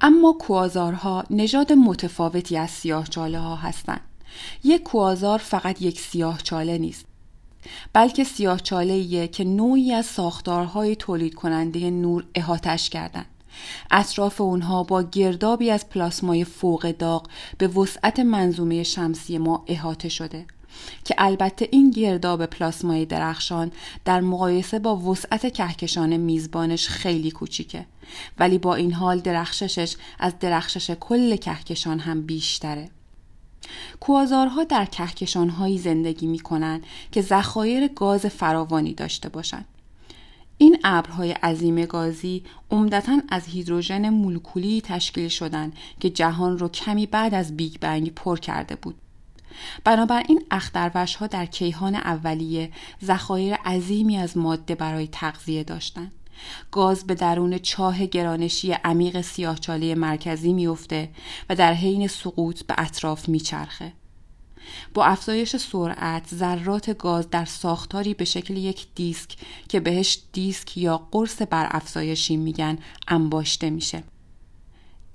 اما 0.00 0.32
کوازارها 0.32 1.24
نژاد 1.30 1.72
متفاوتی 1.72 2.56
از 2.56 2.70
سیاه 2.70 3.06
چاله 3.06 3.38
ها 3.38 3.56
هستند. 3.56 4.00
یک 4.64 4.82
کوازار 4.82 5.38
فقط 5.38 5.82
یک 5.82 6.00
سیاه 6.00 6.38
چاله 6.42 6.78
نیست 6.78 7.04
بلکه 7.92 8.24
سیاه 8.24 8.60
چاله 8.60 9.28
که 9.28 9.44
نوعی 9.44 9.92
از 9.92 10.06
ساختارهای 10.06 10.96
تولید 10.96 11.34
کننده 11.34 11.90
نور 11.90 12.24
احاتش 12.34 12.90
کردند. 12.90 13.26
اطراف 13.90 14.40
اونها 14.40 14.82
با 14.82 15.02
گردابی 15.02 15.70
از 15.70 15.88
پلاسمای 15.88 16.44
فوق 16.44 16.90
داغ 16.90 17.28
به 17.58 17.68
وسعت 17.68 18.20
منظومه 18.20 18.82
شمسی 18.82 19.38
ما 19.38 19.64
احاطه 19.66 20.08
شده 20.08 20.46
که 21.04 21.14
البته 21.18 21.68
این 21.72 21.90
گرداب 21.90 22.46
پلاسمای 22.46 23.04
درخشان 23.04 23.72
در 24.04 24.20
مقایسه 24.20 24.78
با 24.78 24.96
وسعت 24.96 25.52
کهکشان 25.52 26.16
میزبانش 26.16 26.88
خیلی 26.88 27.30
کوچیکه 27.30 27.86
ولی 28.38 28.58
با 28.58 28.74
این 28.74 28.92
حال 28.92 29.20
درخششش 29.20 29.96
از 30.18 30.38
درخشش 30.38 30.90
کل 30.90 31.36
کهکشان 31.36 31.98
هم 31.98 32.22
بیشتره 32.22 32.90
کوازارها 34.00 34.64
در 34.64 34.84
کهکشانهایی 34.84 35.78
زندگی 35.78 36.26
می 36.26 36.38
کنند 36.38 36.86
که 37.12 37.22
ذخایر 37.22 37.88
گاز 37.88 38.26
فراوانی 38.26 38.94
داشته 38.94 39.28
باشند. 39.28 39.64
این 40.58 40.78
ابرهای 40.84 41.32
عظیم 41.32 41.84
گازی 41.84 42.42
عمدتا 42.70 43.20
از 43.28 43.46
هیدروژن 43.46 44.08
مولکولی 44.08 44.80
تشکیل 44.80 45.28
شدند 45.28 45.72
که 46.00 46.10
جهان 46.10 46.58
را 46.58 46.68
کمی 46.68 47.06
بعد 47.06 47.34
از 47.34 47.56
بیگ 47.56 47.76
بنگ 47.80 48.14
پر 48.14 48.38
کرده 48.38 48.76
بود. 48.76 48.94
بنابراین 49.84 50.42
اختروش 50.50 51.14
ها 51.14 51.26
در 51.26 51.46
کیهان 51.46 51.94
اولیه 51.94 52.70
ذخایر 53.04 53.54
عظیمی 53.54 54.16
از 54.16 54.36
ماده 54.36 54.74
برای 54.74 55.08
تغذیه 55.12 55.64
داشتند. 55.64 56.12
گاز 56.70 57.06
به 57.06 57.14
درون 57.14 57.58
چاه 57.58 58.06
گرانشی 58.06 58.72
عمیق 58.72 59.20
سیاهچاله 59.20 59.94
مرکزی 59.94 60.52
میافته 60.52 61.08
و 61.50 61.56
در 61.56 61.74
حین 61.74 62.08
سقوط 62.08 62.62
به 62.62 62.74
اطراف 62.78 63.28
میچرخه. 63.28 63.92
با 64.94 65.04
افزایش 65.04 65.56
سرعت 65.56 66.34
ذرات 66.34 66.98
گاز 66.98 67.30
در 67.30 67.44
ساختاری 67.44 68.14
به 68.14 68.24
شکل 68.24 68.56
یک 68.56 68.86
دیسک 68.94 69.36
که 69.68 69.80
بهش 69.80 70.18
دیسک 70.32 70.76
یا 70.76 71.08
قرص 71.10 71.42
بر 71.50 71.68
افزایشی 71.70 72.36
میگن 72.36 72.78
انباشته 73.08 73.70
میشه. 73.70 74.02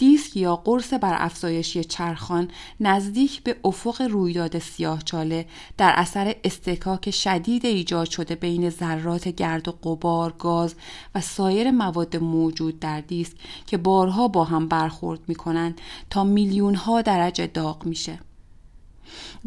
دیسک 0.02 0.38
یا 0.38 0.56
قرص 0.56 0.94
بر 0.94 1.16
افزایشی 1.18 1.84
چرخان 1.84 2.48
نزدیک 2.80 3.44
به 3.44 3.56
افق 3.64 4.02
رویداد 4.02 4.60
سیاهچاله 4.60 5.46
در 5.78 5.94
اثر 5.96 6.36
استکاک 6.44 7.12
شدید 7.12 7.66
ایجاد 7.66 8.10
شده 8.10 8.36
بین 8.36 8.70
ذرات 8.70 9.28
گرد 9.28 9.68
و 9.68 9.72
قبار، 9.72 10.36
گاز 10.40 10.76
و 11.16 11.22
سایر 11.22 11.72
مواد 11.72 12.18
موجود 12.18 12.80
در 12.80 13.02
دیسک 13.02 13.38
که 13.66 13.78
بارها 13.78 14.28
با 14.28 14.44
هم 14.44 14.68
برخورد 14.68 15.20
می 15.28 15.36
کنند 15.36 15.82
تا 16.10 16.24
میلیون 16.24 16.74
درجه 17.06 17.48
داغ 17.48 17.86
میشه. 17.86 18.20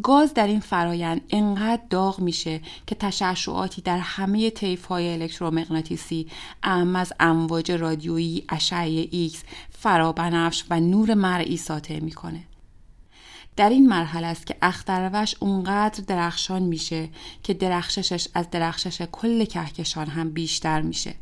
گاز 0.03 0.35
در 0.35 0.47
این 0.47 0.61
فرایند 0.61 1.21
انقدر 1.31 1.83
داغ 1.91 2.21
میشه 2.21 2.61
که 2.87 2.95
تشعشعاتی 2.95 3.83
در 3.83 3.99
همه 3.99 4.51
طیف 4.51 4.85
های 4.85 5.13
الکترومغناطیسی 5.13 6.27
اعم 6.63 6.97
از 6.97 7.13
امواج 7.21 7.73
رادیویی 7.73 8.45
اشعه 8.49 9.09
ایکس 9.11 9.43
فرابنفش 9.71 10.65
و 10.71 10.81
نور 10.81 11.15
مرئی 11.15 11.57
ساطع 11.57 12.01
می‌کنه. 12.01 12.45
در 13.57 13.69
این 13.69 13.89
مرحله 13.89 14.27
است 14.27 14.47
که 14.47 14.57
اختروش 14.63 15.35
اونقدر 15.41 16.05
درخشان 16.07 16.63
میشه 16.63 17.09
که 17.43 17.55
درخششش 17.55 18.29
از 18.35 18.51
درخشش 18.51 19.03
کل 19.13 19.45
کهکشان 19.45 20.07
هم 20.07 20.31
بیشتر 20.31 20.81
میشه. 20.81 21.15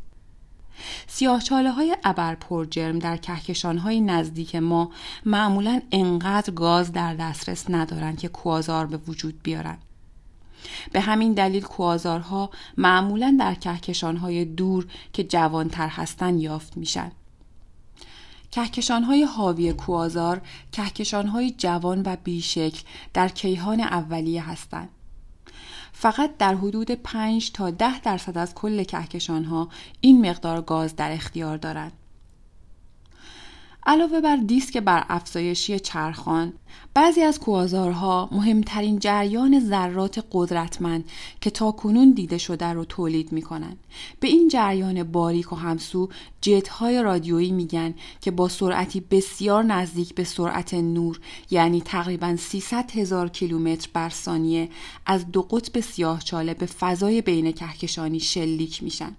سیاهچاله 1.07 1.71
های 1.71 1.97
ابر 2.03 2.37
جرم 2.69 2.99
در 2.99 3.17
کهکشان 3.17 3.77
های 3.77 4.01
نزدیک 4.01 4.55
ما 4.55 4.91
معمولا 5.25 5.81
انقدر 5.91 6.53
گاز 6.53 6.91
در 6.91 7.15
دسترس 7.15 7.65
ندارند 7.69 8.19
که 8.19 8.27
کوازار 8.27 8.85
به 8.85 8.97
وجود 8.97 9.43
بیارن. 9.43 9.77
به 10.91 11.01
همین 11.01 11.33
دلیل 11.33 11.63
کوازارها 11.63 12.49
معمولا 12.77 13.37
در 13.39 13.53
کهکشان 13.55 14.17
های 14.17 14.45
دور 14.45 14.87
که 15.13 15.23
جوانتر 15.23 15.87
هستند 15.87 16.41
یافت 16.41 16.77
میشن. 16.77 17.11
کهکشان 18.51 19.03
های 19.03 19.23
حاوی 19.23 19.73
کوازار 19.73 20.41
کهکشان 20.71 21.27
های 21.27 21.51
جوان 21.51 22.01
و 22.05 22.15
بیشکل 22.23 22.81
در 23.13 23.27
کیهان 23.27 23.79
اولیه 23.79 24.49
هستند. 24.49 24.89
فقط 26.03 26.37
در 26.37 26.55
حدود 26.55 26.91
5 26.91 27.51
تا 27.51 27.69
10 27.69 28.01
درصد 28.01 28.37
از 28.37 28.55
کل 28.55 28.83
کهکشان 28.83 29.43
ها 29.43 29.69
این 30.01 30.29
مقدار 30.29 30.61
گاز 30.61 30.95
در 30.95 31.11
اختیار 31.11 31.57
دارند. 31.57 31.91
علاوه 33.85 34.21
بر 34.21 34.35
دیسک 34.35 34.77
بر 34.77 35.05
افزایشی 35.09 35.79
چرخان 35.79 36.53
بعضی 36.93 37.21
از 37.21 37.39
کوازارها 37.39 38.29
مهمترین 38.31 38.99
جریان 38.99 39.59
ذرات 39.59 40.25
قدرتمند 40.31 41.05
که 41.41 41.49
تا 41.49 41.71
کنون 41.71 42.11
دیده 42.11 42.37
شده 42.37 42.65
رو 42.65 42.85
تولید 42.85 43.31
می 43.31 43.41
کنند. 43.41 43.77
به 44.19 44.27
این 44.27 44.47
جریان 44.47 45.03
باریک 45.03 45.53
و 45.53 45.55
همسو 45.55 46.09
های 46.71 47.03
رادیویی 47.03 47.51
میگن 47.51 47.93
که 48.21 48.31
با 48.31 48.47
سرعتی 48.47 48.99
بسیار 48.99 49.63
نزدیک 49.63 50.15
به 50.15 50.23
سرعت 50.23 50.73
نور 50.73 51.19
یعنی 51.51 51.81
تقریبا 51.81 52.35
300 52.35 52.91
هزار 52.91 53.29
کیلومتر 53.29 53.89
بر 53.93 54.09
ثانیه 54.09 54.69
از 55.05 55.31
دو 55.31 55.41
قطب 55.41 55.79
سیاهچاله 55.79 56.53
به 56.53 56.65
فضای 56.65 57.21
بین 57.21 57.51
کهکشانی 57.51 58.19
شلیک 58.19 58.83
میشن. 58.83 59.15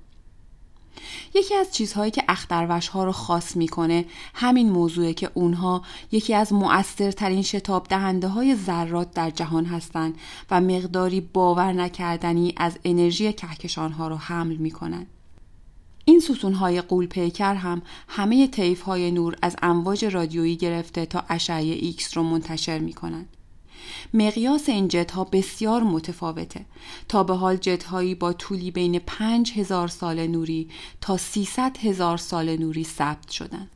یکی 1.35 1.55
از 1.55 1.75
چیزهایی 1.75 2.11
که 2.11 2.25
اختروش 2.29 2.89
ها 2.89 3.05
رو 3.05 3.13
خاص 3.13 3.57
می‌کنه 3.57 4.05
همین 4.35 4.71
موضوعه 4.71 5.15
که 5.15 5.31
اونها 5.35 5.83
یکی 6.13 6.35
از 6.35 6.53
مؤثرترین 6.53 7.43
شتاب 7.43 7.87
دهنده 7.89 8.29
های 8.29 8.57
ذرات 8.57 9.11
در 9.11 9.31
جهان 9.31 9.65
هستند 9.65 10.19
و 10.51 10.61
مقداری 10.61 11.21
باور 11.21 11.73
نکردنی 11.73 12.55
از 12.57 12.79
انرژی 12.85 13.33
کهکشان 13.33 13.93
ها 13.93 14.09
رو 14.09 14.17
حمل 14.17 14.57
می‌کنن. 14.57 15.07
این 16.05 16.21
ستون 16.21 16.53
های 16.53 16.81
غول 16.81 17.07
پیکر 17.07 17.55
هم 17.55 17.83
همه 18.09 18.47
طیف 18.47 18.81
های 18.81 19.11
نور 19.11 19.37
از 19.43 19.57
امواج 19.63 20.05
رادیویی 20.05 20.57
گرفته 20.57 21.07
تا 21.07 21.25
اشعه 21.29 21.75
ایکس 21.75 22.17
رو 22.17 22.23
منتشر 22.23 22.79
می 22.79 22.93
مقیاس 24.15 24.69
این 24.69 24.89
جت 24.89 25.11
ها 25.11 25.25
بسیار 25.25 25.83
متفاوته. 25.83 26.67
تا 27.09 27.23
به 27.23 27.35
حال 27.35 27.57
جت 27.57 27.85
هایی 27.85 28.15
با 28.15 28.33
طولی 28.33 28.71
بین 28.71 28.99
5000 28.99 29.89
سال 29.89 30.27
نوری 30.27 30.69
تا 31.01 31.17
300 31.17 31.77
هزار 31.79 32.17
سال 32.17 32.57
نوری 32.57 32.85
ثبت 32.85 33.31
شدن. 33.31 33.69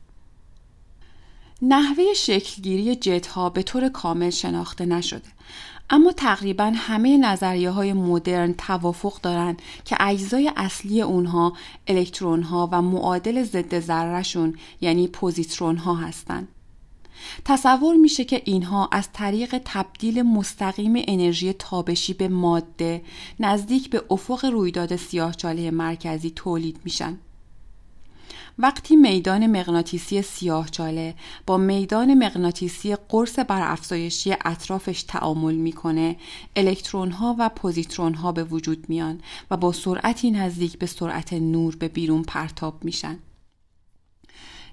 نحوه 1.61 2.13
شکلگیری 2.13 2.95
جت 2.95 3.27
ها 3.27 3.49
به 3.49 3.63
طور 3.63 3.89
کامل 3.89 4.29
شناخته 4.29 4.85
نشده. 4.85 5.29
اما 5.89 6.11
تقریبا 6.11 6.73
همه 6.75 7.17
نظریه 7.17 7.69
های 7.69 7.93
مدرن 7.93 8.53
توافق 8.53 9.21
دارند 9.21 9.61
که 9.85 9.97
اجزای 9.99 10.51
اصلی 10.57 11.01
اونها 11.01 11.53
الکترون 11.87 12.43
ها 12.43 12.69
و 12.71 12.81
معادل 12.81 13.43
ضد 13.43 13.79
ذرهشون 13.79 14.55
یعنی 14.81 15.07
پوزیترون 15.07 15.77
ها 15.77 15.95
هستند. 15.95 16.47
تصور 17.45 17.95
میشه 17.95 18.23
که 18.23 18.41
اینها 18.45 18.89
از 18.91 19.09
طریق 19.13 19.61
تبدیل 19.65 20.21
مستقیم 20.21 20.93
انرژی 21.07 21.53
تابشی 21.53 22.13
به 22.13 22.27
ماده 22.27 23.01
نزدیک 23.39 23.89
به 23.89 24.03
افق 24.09 24.45
رویداد 24.45 24.95
سیاهچاله 24.95 25.71
مرکزی 25.71 26.31
تولید 26.31 26.79
میشن. 26.85 27.17
وقتی 28.61 28.95
میدان 28.95 29.47
مغناطیسی 29.47 30.21
سیاهچاله 30.21 31.15
با 31.45 31.57
میدان 31.57 32.13
مغناطیسی 32.13 32.95
قرص 33.09 33.39
برافزایشی 33.39 34.35
اطرافش 34.45 35.03
تعامل 35.03 35.55
می‌کنه 35.55 36.15
الکترون 36.55 37.11
ها 37.11 37.35
و 37.39 37.49
پوزیترون 37.49 38.13
ها 38.13 38.31
به 38.31 38.43
وجود 38.43 38.85
میان 38.89 39.21
و 39.51 39.57
با 39.57 39.71
سرعتی 39.71 40.31
نزدیک 40.31 40.77
به 40.77 40.85
سرعت 40.85 41.33
نور 41.33 41.75
به 41.75 41.87
بیرون 41.87 42.23
پرتاب 42.23 42.83
میشن 42.83 43.19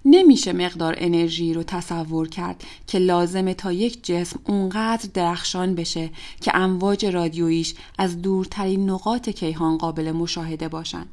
نمیشه 0.09 0.53
مقدار 0.53 0.95
انرژی 0.99 1.55
رو 1.55 1.63
تصور 1.63 2.29
کرد 2.29 2.65
که 2.87 2.99
لازمه 2.99 3.55
تا 3.55 3.73
یک 3.73 4.05
جسم 4.05 4.41
اونقدر 4.45 5.09
درخشان 5.15 5.75
بشه 5.75 6.11
که 6.41 6.57
امواج 6.57 7.07
رادیویش 7.07 7.75
از 7.99 8.23
دورترین 8.23 8.91
نقاط 8.91 9.29
کیهان 9.29 9.79
قابل 9.79 10.13
مشاهده 10.13 10.69
باشن. 10.69 11.07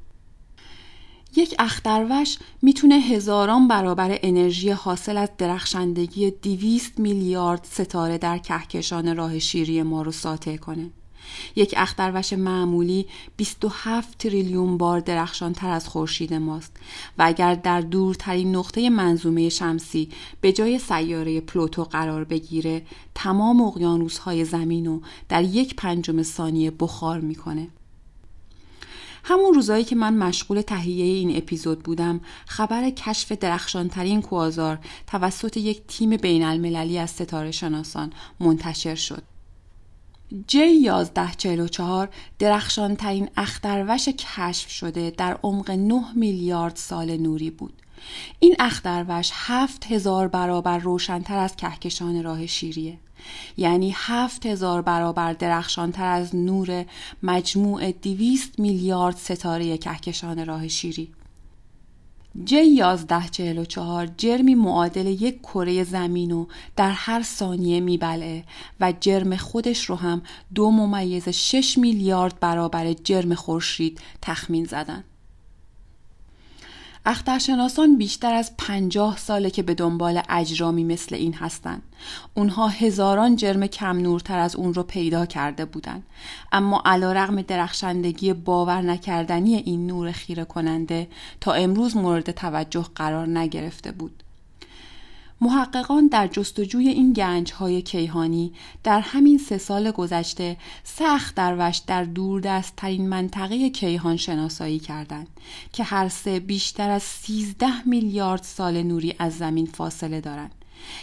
یک 1.36 1.56
اختروش 1.60 2.38
می‌تونه 2.62 2.96
هزاران 2.96 3.68
برابر 3.68 4.20
انرژی 4.24 4.70
حاصل 4.70 5.18
از 5.18 5.30
درخشندگی 5.38 6.32
دیویست 6.32 7.00
میلیارد 7.00 7.68
ستاره 7.72 8.18
در 8.18 8.38
کهکشان 8.38 9.16
راه 9.16 9.40
شیری 9.40 9.84
ما 9.84 10.02
رو 10.02 10.12
ساطع 10.12 10.58
کنه. 10.58 10.90
یک 11.56 11.74
اختروش 11.78 12.34
معمولی 12.34 13.08
27 13.38 14.18
تریلیون 14.18 14.78
بار 14.78 15.00
درخشان 15.00 15.54
تر 15.54 15.70
از 15.70 15.88
خورشید 15.88 16.34
ماست 16.34 16.78
و 17.18 17.24
اگر 17.26 17.56
در 17.56 17.82
دورترین 17.82 18.56
نقطه 18.56 18.90
منظومه 18.90 19.50
شمسی 19.50 20.10
به 20.42 20.52
جای 20.52 20.80
سیاره 20.80 21.42
پلوتو 21.42 21.84
قرار 21.84 22.24
بگیره 22.24 22.82
تمام 23.16 23.62
اقیانوس 23.62 24.18
های 24.18 24.46
زمین 24.46 24.86
رو 24.86 25.02
در 25.30 25.44
یک 25.44 25.76
پنجم 25.76 26.24
ثانیه 26.24 26.72
بخار 26.72 27.20
می‌کنه. 27.20 27.68
همون 29.24 29.54
روزایی 29.54 29.84
که 29.84 29.96
من 29.96 30.14
مشغول 30.14 30.62
تهیه 30.62 31.06
این 31.06 31.38
اپیزود 31.38 31.80
بودم 31.80 32.22
خبر 32.46 32.90
کشف 32.90 33.32
درخشانترین 33.32 34.22
کوازار 34.22 34.80
توسط 35.08 35.58
یک 35.58 35.82
تیم 35.88 36.18
بین 36.18 36.44
المللی 36.44 36.98
از 36.98 37.10
ستاره 37.10 37.52
شناسان 37.52 38.14
منتشر 38.40 38.96
شد. 38.96 39.24
J 40.34 40.56
1144 40.56 42.10
درخشان 42.40 42.96
ترین 42.96 43.30
اختروش 43.38 44.10
کشف 44.10 44.70
شده 44.70 45.10
در 45.18 45.38
عمق 45.44 45.72
9 45.72 46.02
میلیارد 46.16 46.76
سال 46.76 47.18
نوری 47.18 47.52
بود. 47.52 47.74
این 48.40 48.56
اختروش 48.60 49.30
هفت 49.34 49.86
هزار 49.86 50.28
برابر 50.28 50.78
روشنتر 50.78 51.38
از 51.38 51.56
کهکشان 51.56 52.24
راه 52.24 52.48
شیریه. 52.48 52.98
یعنی 53.58 53.94
هفت 53.98 54.46
هزار 54.46 54.82
برابر 54.82 55.34
درخشانتر 55.34 56.08
از 56.08 56.36
نور 56.36 56.86
مجموع 57.24 57.92
دیویست 57.92 58.60
میلیارد 58.60 59.18
ستاره 59.18 59.78
کهکشان 59.78 60.46
راه 60.46 60.68
شیری. 60.68 61.12
ج 62.46 62.54
1144 62.54 64.08
جرمی 64.18 64.56
معادل 64.56 65.08
یک 65.08 65.42
کره 65.42 65.84
زمین 65.84 66.32
و 66.32 66.46
در 66.76 66.92
هر 66.92 67.22
ثانیه 67.22 67.80
میبلعه 67.80 68.44
و 68.80 68.94
جرم 69.00 69.36
خودش 69.36 69.86
رو 69.86 69.96
هم 69.96 70.22
دو 70.56 70.72
ممیز 70.72 71.30
6 71.30 71.78
میلیارد 71.78 72.40
برابر 72.40 72.94
جرم 72.94 73.36
خورشید 73.36 74.02
تخمین 74.22 74.66
زدن. 74.66 75.04
اخترشناسان 77.06 77.98
بیشتر 77.98 78.34
از 78.34 78.58
پنجاه 78.58 79.18
ساله 79.18 79.50
که 79.50 79.64
به 79.64 79.74
دنبال 79.74 80.22
اجرامی 80.30 80.84
مثل 80.84 81.16
این 81.16 81.34
هستند. 81.34 81.82
اونها 82.34 82.68
هزاران 82.68 83.36
جرم 83.36 83.68
کم 83.68 83.98
نورتر 83.98 84.40
از 84.40 84.56
اون 84.56 84.74
رو 84.74 84.84
پیدا 84.84 85.26
کرده 85.26 85.66
بودند. 85.66 86.04
اما 86.52 86.82
علا 86.86 87.12
رغم 87.12 87.42
درخشندگی 87.42 88.34
باور 88.34 88.82
نکردنی 88.82 89.56
این 89.56 89.88
نور 89.88 90.12
خیره 90.12 90.46
کننده 90.46 91.08
تا 91.42 91.54
امروز 91.54 91.98
مورد 91.98 92.32
توجه 92.32 92.86
قرار 92.96 93.28
نگرفته 93.28 93.92
بود. 93.92 94.24
محققان 95.44 96.08
در 96.08 96.28
جستجوی 96.28 96.88
این 96.88 97.14
گنج 97.14 97.52
های 97.52 97.82
کیهانی 97.82 98.54
در 98.84 99.00
همین 99.00 99.38
سه 99.38 99.58
سال 99.58 99.92
گذشته 99.92 100.58
سخت 100.84 101.36
دروش 101.36 101.78
در 101.78 102.04
دوردست 102.04 102.74
ترین 102.78 103.10
منطقه 103.10 103.70
کیهان 103.70 104.18
شناسایی 104.18 104.80
کردند 104.80 105.28
که 105.74 105.84
هر 105.84 106.10
سه 106.10 106.40
بیشتر 106.40 106.90
از 106.90 107.04
13 107.04 107.68
میلیارد 107.86 108.44
سال 108.44 108.84
نوری 108.84 109.16
از 109.20 109.38
زمین 109.38 109.66
فاصله 109.66 110.22
دارند. 110.22 110.56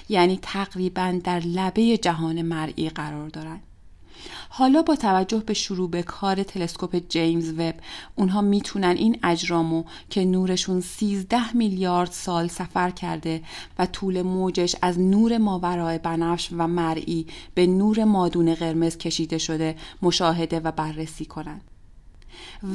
یعنی 0.08 0.38
تقریبا 0.42 1.20
در 1.24 1.40
لبه 1.40 1.98
جهان 1.98 2.42
مرئی 2.42 2.88
قرار 2.88 3.28
دارند. 3.28 3.62
حالا 4.48 4.82
با 4.82 4.96
توجه 4.96 5.38
به 5.38 5.54
شروع 5.54 5.90
به 5.90 6.02
کار 6.02 6.42
تلسکوپ 6.42 7.02
جیمز 7.08 7.52
وب 7.58 7.74
اونها 8.16 8.40
می‌تونن 8.40 8.96
این 8.96 9.18
اجرامو 9.22 9.84
که 10.10 10.24
نورشون 10.24 10.80
13 10.80 11.52
میلیارد 11.56 12.10
سال 12.10 12.48
سفر 12.48 12.90
کرده 12.90 13.42
و 13.78 13.86
طول 13.86 14.22
موجش 14.22 14.76
از 14.82 15.00
نور 15.00 15.38
ماورای 15.38 15.98
بنفش 15.98 16.48
و 16.52 16.66
مرئی 16.66 17.26
به 17.54 17.66
نور 17.66 18.04
مادون 18.04 18.54
قرمز 18.54 18.96
کشیده 18.96 19.38
شده 19.38 19.76
مشاهده 20.02 20.60
و 20.60 20.72
بررسی 20.72 21.24
کنند. 21.24 21.69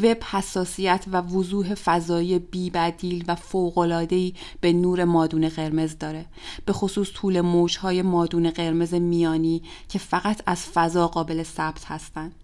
وب 0.04 0.18
حساسیت 0.24 1.06
و 1.12 1.22
وضوح 1.22 1.74
فضایی 1.74 2.40
بیبدیل 2.40 3.24
و 3.28 3.36
فوقلادهی 3.36 4.34
به 4.62 4.74
نور 4.74 5.04
مادون 5.04 5.50
قرمز 5.50 5.98
داره. 5.98 6.26
به 6.66 6.74
خصوص 6.74 7.08
طول 7.14 7.42
موجهای 7.42 8.02
مادون 8.02 8.50
قرمز 8.50 8.94
میانی 8.94 9.62
که 9.90 10.00
فقط 10.00 10.42
از 10.46 10.60
فضا 10.60 11.08
قابل 11.08 11.44
ثبت 11.44 11.86
هستند 11.86 12.36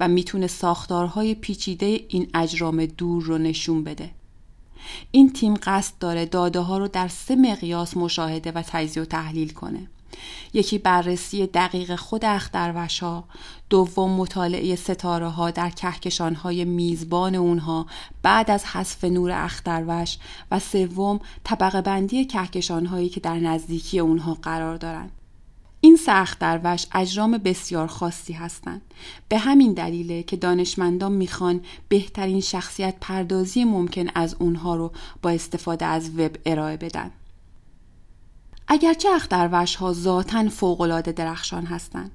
و 0.00 0.08
می‌تونه 0.08 0.46
ساختارهای 0.46 1.34
پیچیده 1.34 2.00
این 2.08 2.30
اجرام 2.34 2.86
دور 2.86 3.22
رو 3.22 3.38
نشون 3.38 3.84
بده. 3.84 4.10
این 5.10 5.32
تیم 5.32 5.54
قصد 5.54 5.94
داره 6.00 6.26
داده 6.26 6.60
ها 6.60 6.78
رو 6.78 6.88
در 6.88 7.08
سه 7.08 7.36
مقیاس 7.36 7.96
مشاهده 7.96 8.52
و 8.52 8.62
تجزیه 8.66 9.02
و 9.02 9.06
تحلیل 9.06 9.52
کنه. 9.52 9.88
یکی 10.52 10.78
بررسی 10.78 11.46
دقیق 11.46 11.96
خود 11.96 12.24
اختروش 12.24 13.00
ها 13.00 13.24
دوم 13.70 14.10
مطالعه 14.10 14.76
ستاره 14.76 15.28
ها 15.28 15.50
در 15.50 15.70
کهکشان 15.70 16.34
های 16.34 16.64
میزبان 16.64 17.34
اونها 17.34 17.86
بعد 18.22 18.50
از 18.50 18.64
حذف 18.64 19.04
نور 19.04 19.30
اختروش 19.32 20.18
و 20.50 20.58
سوم 20.58 21.20
طبقه 21.44 21.80
بندی 21.80 22.24
کهکشان 22.24 22.86
هایی 22.86 23.08
که 23.08 23.20
در 23.20 23.38
نزدیکی 23.38 23.98
اونها 23.98 24.34
قرار 24.42 24.76
دارند. 24.76 25.10
این 25.80 25.96
سخت 25.96 26.38
دروش 26.38 26.86
اجرام 26.92 27.38
بسیار 27.38 27.86
خاصی 27.86 28.32
هستند. 28.32 28.82
به 29.28 29.38
همین 29.38 29.72
دلیله 29.72 30.22
که 30.22 30.36
دانشمندان 30.36 31.12
می‌خوان 31.12 31.60
بهترین 31.88 32.40
شخصیت 32.40 32.94
پردازی 33.00 33.64
ممکن 33.64 34.06
از 34.14 34.36
اونها 34.38 34.76
رو 34.76 34.92
با 35.22 35.30
استفاده 35.30 35.84
از 35.84 36.18
وب 36.18 36.36
ارائه 36.46 36.76
بدن. 36.76 37.10
اگرچه 38.72 39.08
اختروش 39.08 39.76
ها 39.76 39.92
ذاتا 39.92 40.48
فوقالعاده 40.48 41.12
درخشان 41.12 41.66
هستند 41.66 42.10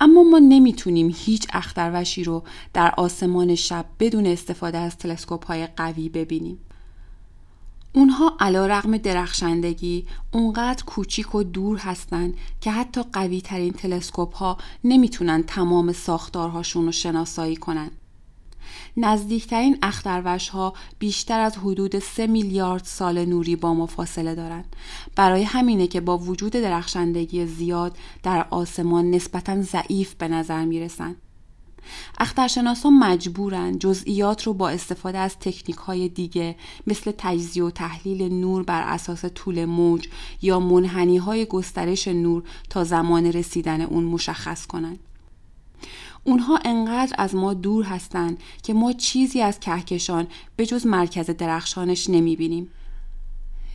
اما 0.00 0.22
ما 0.22 0.38
نمی‌تونیم 0.38 1.12
هیچ 1.16 1.46
اختروشی 1.52 2.24
رو 2.24 2.42
در 2.72 2.94
آسمان 2.96 3.54
شب 3.54 3.84
بدون 4.00 4.26
استفاده 4.26 4.78
از 4.78 4.96
تلسکوپ 4.96 5.46
های 5.46 5.66
قوی 5.66 6.08
ببینیم 6.08 6.58
اونها 7.92 8.36
علا 8.40 8.66
رقم 8.66 8.96
درخشندگی 8.96 10.06
اونقدر 10.32 10.84
کوچیک 10.84 11.34
و 11.34 11.42
دور 11.42 11.78
هستند 11.78 12.34
که 12.60 12.70
حتی 12.70 13.02
قوی 13.12 13.40
ترین 13.40 13.72
تلسکوپ 13.72 14.34
ها 14.34 14.58
نمی‌تونن 14.84 15.42
تمام 15.42 15.92
ساختارهاشون 15.92 16.84
رو 16.84 16.92
شناسایی 16.92 17.56
کنند. 17.56 17.99
نزدیکترین 18.96 19.78
اختروش 19.82 20.48
ها 20.48 20.74
بیشتر 20.98 21.40
از 21.40 21.56
حدود 21.58 21.98
سه 21.98 22.26
میلیارد 22.26 22.84
سال 22.84 23.24
نوری 23.24 23.56
با 23.56 23.74
ما 23.74 23.86
فاصله 23.86 24.34
دارند. 24.34 24.76
برای 25.16 25.42
همینه 25.42 25.86
که 25.86 26.00
با 26.00 26.18
وجود 26.18 26.52
درخشندگی 26.52 27.46
زیاد 27.46 27.96
در 28.22 28.46
آسمان 28.50 29.10
نسبتا 29.10 29.62
ضعیف 29.62 30.14
به 30.14 30.28
نظر 30.28 30.64
می‌رسند. 30.64 31.16
اخترشناسان 32.18 32.98
مجبورن 32.98 33.78
جزئیات 33.78 34.42
رو 34.42 34.54
با 34.54 34.68
استفاده 34.68 35.18
از 35.18 35.36
تکنیک 35.38 35.76
های 35.76 36.08
دیگه 36.08 36.56
مثل 36.86 37.12
تجزیه 37.18 37.64
و 37.64 37.70
تحلیل 37.70 38.32
نور 38.32 38.62
بر 38.62 38.82
اساس 38.82 39.24
طول 39.24 39.64
موج 39.64 40.08
یا 40.42 40.60
منحنی 40.60 41.16
های 41.16 41.46
گسترش 41.46 42.08
نور 42.08 42.42
تا 42.70 42.84
زمان 42.84 43.26
رسیدن 43.26 43.80
اون 43.80 44.04
مشخص 44.04 44.66
کنند. 44.66 44.98
اونها 46.24 46.58
انقدر 46.64 47.14
از 47.18 47.34
ما 47.34 47.54
دور 47.54 47.84
هستند 47.84 48.38
که 48.62 48.74
ما 48.74 48.92
چیزی 48.92 49.40
از 49.40 49.60
کهکشان 49.60 50.26
به 50.56 50.66
جز 50.66 50.86
مرکز 50.86 51.30
درخشانش 51.30 52.10
نمی 52.10 52.36
بینیم. 52.36 52.68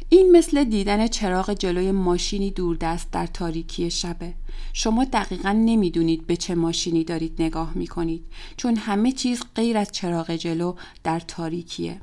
این 0.09 0.31
مثل 0.31 0.63
دیدن 0.63 1.07
چراغ 1.07 1.53
جلوی 1.53 1.91
ماشینی 1.91 2.51
دوردست 2.51 3.11
در 3.11 3.27
تاریکی 3.27 3.91
شبه 3.91 4.33
شما 4.73 5.05
دقیقا 5.05 5.51
نمی‌دونید 5.51 6.27
به 6.27 6.35
چه 6.35 6.55
ماشینی 6.55 7.03
دارید 7.03 7.41
نگاه 7.41 7.71
می‌کنید 7.75 8.25
چون 8.57 8.75
همه 8.75 9.11
چیز 9.11 9.43
غیر 9.55 9.77
از 9.77 9.91
چراغ 9.91 10.35
جلو 10.35 10.73
در 11.03 11.19
تاریکیه 11.19 12.01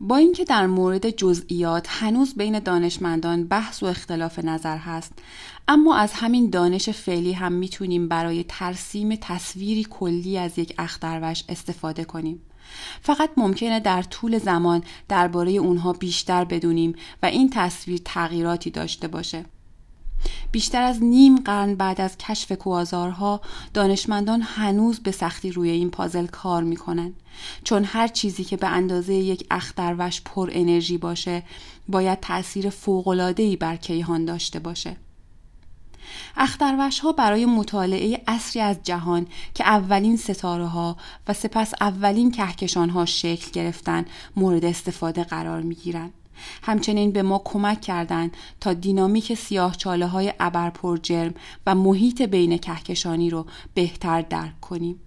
با 0.00 0.16
اینکه 0.16 0.44
در 0.44 0.66
مورد 0.66 1.10
جزئیات 1.10 1.86
هنوز 1.90 2.34
بین 2.34 2.58
دانشمندان 2.58 3.44
بحث 3.44 3.82
و 3.82 3.86
اختلاف 3.86 4.38
نظر 4.38 4.76
هست 4.76 5.12
اما 5.68 5.96
از 5.96 6.12
همین 6.12 6.50
دانش 6.50 6.88
فعلی 6.88 7.32
هم 7.32 7.52
می‌تونیم 7.52 8.08
برای 8.08 8.44
ترسیم 8.48 9.16
تصویری 9.20 9.86
کلی 9.90 10.38
از 10.38 10.58
یک 10.58 10.74
اختروش 10.78 11.44
استفاده 11.48 12.04
کنیم. 12.04 12.42
فقط 13.02 13.30
ممکنه 13.36 13.80
در 13.80 14.02
طول 14.02 14.38
زمان 14.38 14.82
درباره 15.08 15.52
اونها 15.52 15.92
بیشتر 15.92 16.44
بدونیم 16.44 16.94
و 17.22 17.26
این 17.26 17.50
تصویر 17.50 18.00
تغییراتی 18.04 18.70
داشته 18.70 19.08
باشه. 19.08 19.44
بیشتر 20.52 20.82
از 20.82 21.02
نیم 21.02 21.36
قرن 21.36 21.74
بعد 21.74 22.00
از 22.00 22.18
کشف 22.18 22.52
کوازارها 22.52 23.40
دانشمندان 23.74 24.42
هنوز 24.42 25.00
به 25.00 25.10
سختی 25.10 25.50
روی 25.50 25.70
این 25.70 25.90
پازل 25.90 26.26
کار 26.26 26.62
می‌کنن 26.62 27.12
چون 27.64 27.84
هر 27.84 28.08
چیزی 28.08 28.44
که 28.44 28.56
به 28.56 28.68
اندازه 28.68 29.14
یک 29.14 29.46
اختروش 29.50 30.22
پر 30.24 30.50
انرژی 30.52 30.98
باشه 30.98 31.42
باید 31.88 32.20
تأثیر 32.20 32.70
فوقلادهی 32.70 33.56
بر 33.56 33.76
کیهان 33.76 34.24
داشته 34.24 34.58
باشه 34.58 34.96
اختروش 36.36 36.98
ها 36.98 37.12
برای 37.12 37.46
مطالعه 37.46 38.22
اصری 38.26 38.62
از 38.62 38.76
جهان 38.82 39.26
که 39.54 39.64
اولین 39.64 40.16
ستاره 40.16 40.66
ها 40.66 40.96
و 41.28 41.32
سپس 41.32 41.74
اولین 41.80 42.30
کهکشان 42.30 42.90
ها 42.90 43.06
شکل 43.06 43.50
گرفتن 43.50 44.04
مورد 44.36 44.64
استفاده 44.64 45.24
قرار 45.24 45.62
می 45.62 45.74
گیرن. 45.74 46.10
همچنین 46.62 47.12
به 47.12 47.22
ما 47.22 47.42
کمک 47.44 47.80
کردند 47.80 48.36
تا 48.60 48.72
دینامیک 48.72 49.34
سیاه 49.34 49.76
چاله 49.76 50.06
های 50.06 50.32
ابرپر 50.40 50.96
جرم 50.96 51.34
و 51.66 51.74
محیط 51.74 52.22
بین 52.22 52.58
کهکشانی 52.58 53.30
رو 53.30 53.46
بهتر 53.74 54.22
درک 54.22 54.60
کنیم. 54.60 55.00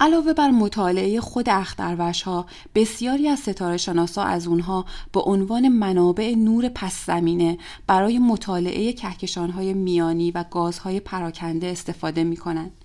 علاوه 0.00 0.32
بر 0.32 0.50
مطالعه 0.50 1.20
خود 1.20 1.48
اختروش 1.48 2.22
ها 2.22 2.46
بسیاری 2.74 3.28
از 3.28 3.38
ستاره 3.38 3.76
شناسا 3.76 4.22
از 4.22 4.46
اونها 4.46 4.84
به 5.12 5.20
عنوان 5.20 5.68
منابع 5.68 6.34
نور 6.34 6.68
پس 6.68 7.06
زمینه 7.06 7.58
برای 7.86 8.18
مطالعه 8.18 8.92
کهکشان 8.92 9.50
های 9.50 9.74
میانی 9.74 10.30
و 10.30 10.44
گازهای 10.50 11.00
پراکنده 11.00 11.66
استفاده 11.66 12.24
می 12.24 12.36
کنند. 12.36 12.77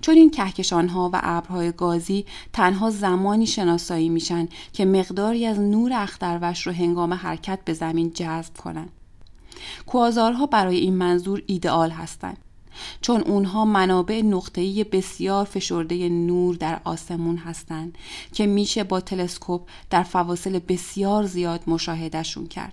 چون 0.00 0.14
این 0.14 0.30
کهکشان 0.30 0.88
ها 0.88 1.10
و 1.12 1.20
ابرهای 1.22 1.72
گازی 1.72 2.26
تنها 2.52 2.90
زمانی 2.90 3.46
شناسایی 3.46 4.08
میشن 4.08 4.48
که 4.72 4.84
مقداری 4.84 5.46
از 5.46 5.60
نور 5.60 5.92
اختروش 5.92 6.66
رو 6.66 6.72
هنگام 6.72 7.14
حرکت 7.14 7.58
به 7.64 7.72
زمین 7.72 8.12
جذب 8.12 8.56
کنند. 8.56 8.92
کوازارها 9.86 10.46
برای 10.46 10.76
این 10.76 10.94
منظور 10.94 11.42
ایدئال 11.46 11.90
هستند. 11.90 12.36
چون 13.00 13.20
اونها 13.20 13.64
منابع 13.64 14.22
نقطه‌ای 14.22 14.84
بسیار 14.84 15.44
فشرده 15.44 16.08
نور 16.08 16.56
در 16.56 16.80
آسمون 16.84 17.36
هستند 17.36 17.98
که 18.32 18.46
میشه 18.46 18.84
با 18.84 19.00
تلسکوپ 19.00 19.68
در 19.90 20.02
فواصل 20.02 20.58
بسیار 20.58 21.26
زیاد 21.26 21.62
مشاهدهشون 21.66 22.46
کرد. 22.46 22.72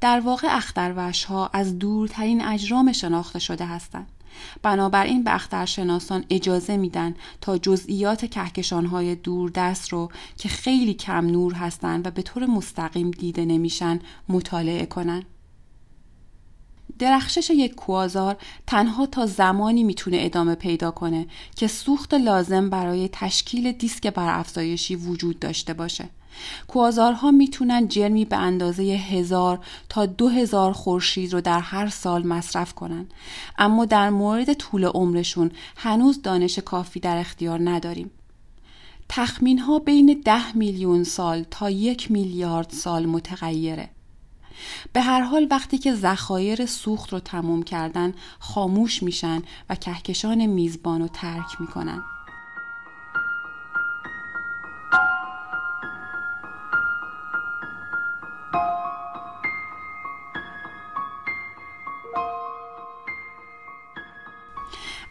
در 0.00 0.20
واقع 0.20 0.56
اختروش 0.56 1.24
ها 1.24 1.50
از 1.52 1.78
دورترین 1.78 2.44
اجرام 2.44 2.92
شناخته 2.92 3.38
شده 3.38 3.66
هستند. 3.66 4.12
بنابراین 4.62 5.24
به 5.24 5.34
اخترشناسان 5.34 6.24
اجازه 6.30 6.76
میدن 6.76 7.14
تا 7.40 7.58
جزئیات 7.58 8.24
کهکشان 8.24 8.86
های 8.86 9.14
دوردست 9.14 9.88
رو 9.88 10.10
که 10.36 10.48
خیلی 10.48 10.94
کم 10.94 11.26
نور 11.26 11.54
هستند 11.54 12.06
و 12.06 12.10
به 12.10 12.22
طور 12.22 12.46
مستقیم 12.46 13.10
دیده 13.10 13.44
نمیشن 13.44 14.00
مطالعه 14.28 14.86
کنند. 14.86 15.24
درخشش 16.98 17.50
یک 17.50 17.74
کوازار 17.74 18.36
تنها 18.66 19.06
تا 19.06 19.26
زمانی 19.26 19.84
می‌تونه 19.84 20.18
ادامه 20.20 20.54
پیدا 20.54 20.90
کنه 20.90 21.26
که 21.56 21.66
سوخت 21.66 22.14
لازم 22.14 22.70
برای 22.70 23.08
تشکیل 23.12 23.72
دیسک 23.72 24.06
برافزایشی 24.06 24.96
وجود 24.96 25.38
داشته 25.38 25.74
باشه. 25.74 26.08
کوازارها 26.68 27.30
می‌تونن 27.30 27.88
جرمی 27.88 28.24
به 28.24 28.36
اندازه 28.36 28.82
هزار 28.82 29.60
تا 29.88 30.06
دو 30.06 30.28
هزار 30.28 30.72
خورشید 30.72 31.32
رو 31.32 31.40
در 31.40 31.60
هر 31.60 31.88
سال 31.88 32.26
مصرف 32.26 32.72
کنن. 32.72 33.06
اما 33.58 33.84
در 33.84 34.10
مورد 34.10 34.52
طول 34.52 34.84
عمرشون 34.84 35.50
هنوز 35.76 36.22
دانش 36.22 36.58
کافی 36.58 37.00
در 37.00 37.16
اختیار 37.16 37.70
نداریم. 37.70 38.10
تخمین 39.08 39.58
ها 39.58 39.78
بین 39.78 40.22
ده 40.24 40.56
میلیون 40.56 41.04
سال 41.04 41.44
تا 41.50 41.70
یک 41.70 42.10
میلیارد 42.10 42.70
سال 42.70 43.06
متغیره. 43.06 43.88
به 44.92 45.00
هر 45.00 45.20
حال 45.20 45.46
وقتی 45.50 45.78
که 45.78 45.94
ذخایر 45.94 46.66
سوخت 46.66 47.12
رو 47.12 47.20
تموم 47.20 47.62
کردن 47.62 48.14
خاموش 48.38 49.02
میشن 49.02 49.42
و 49.70 49.74
کهکشان 49.74 50.46
میزبان 50.46 51.00
رو 51.00 51.08
ترک 51.08 51.60
می‌کنن. 51.60 52.02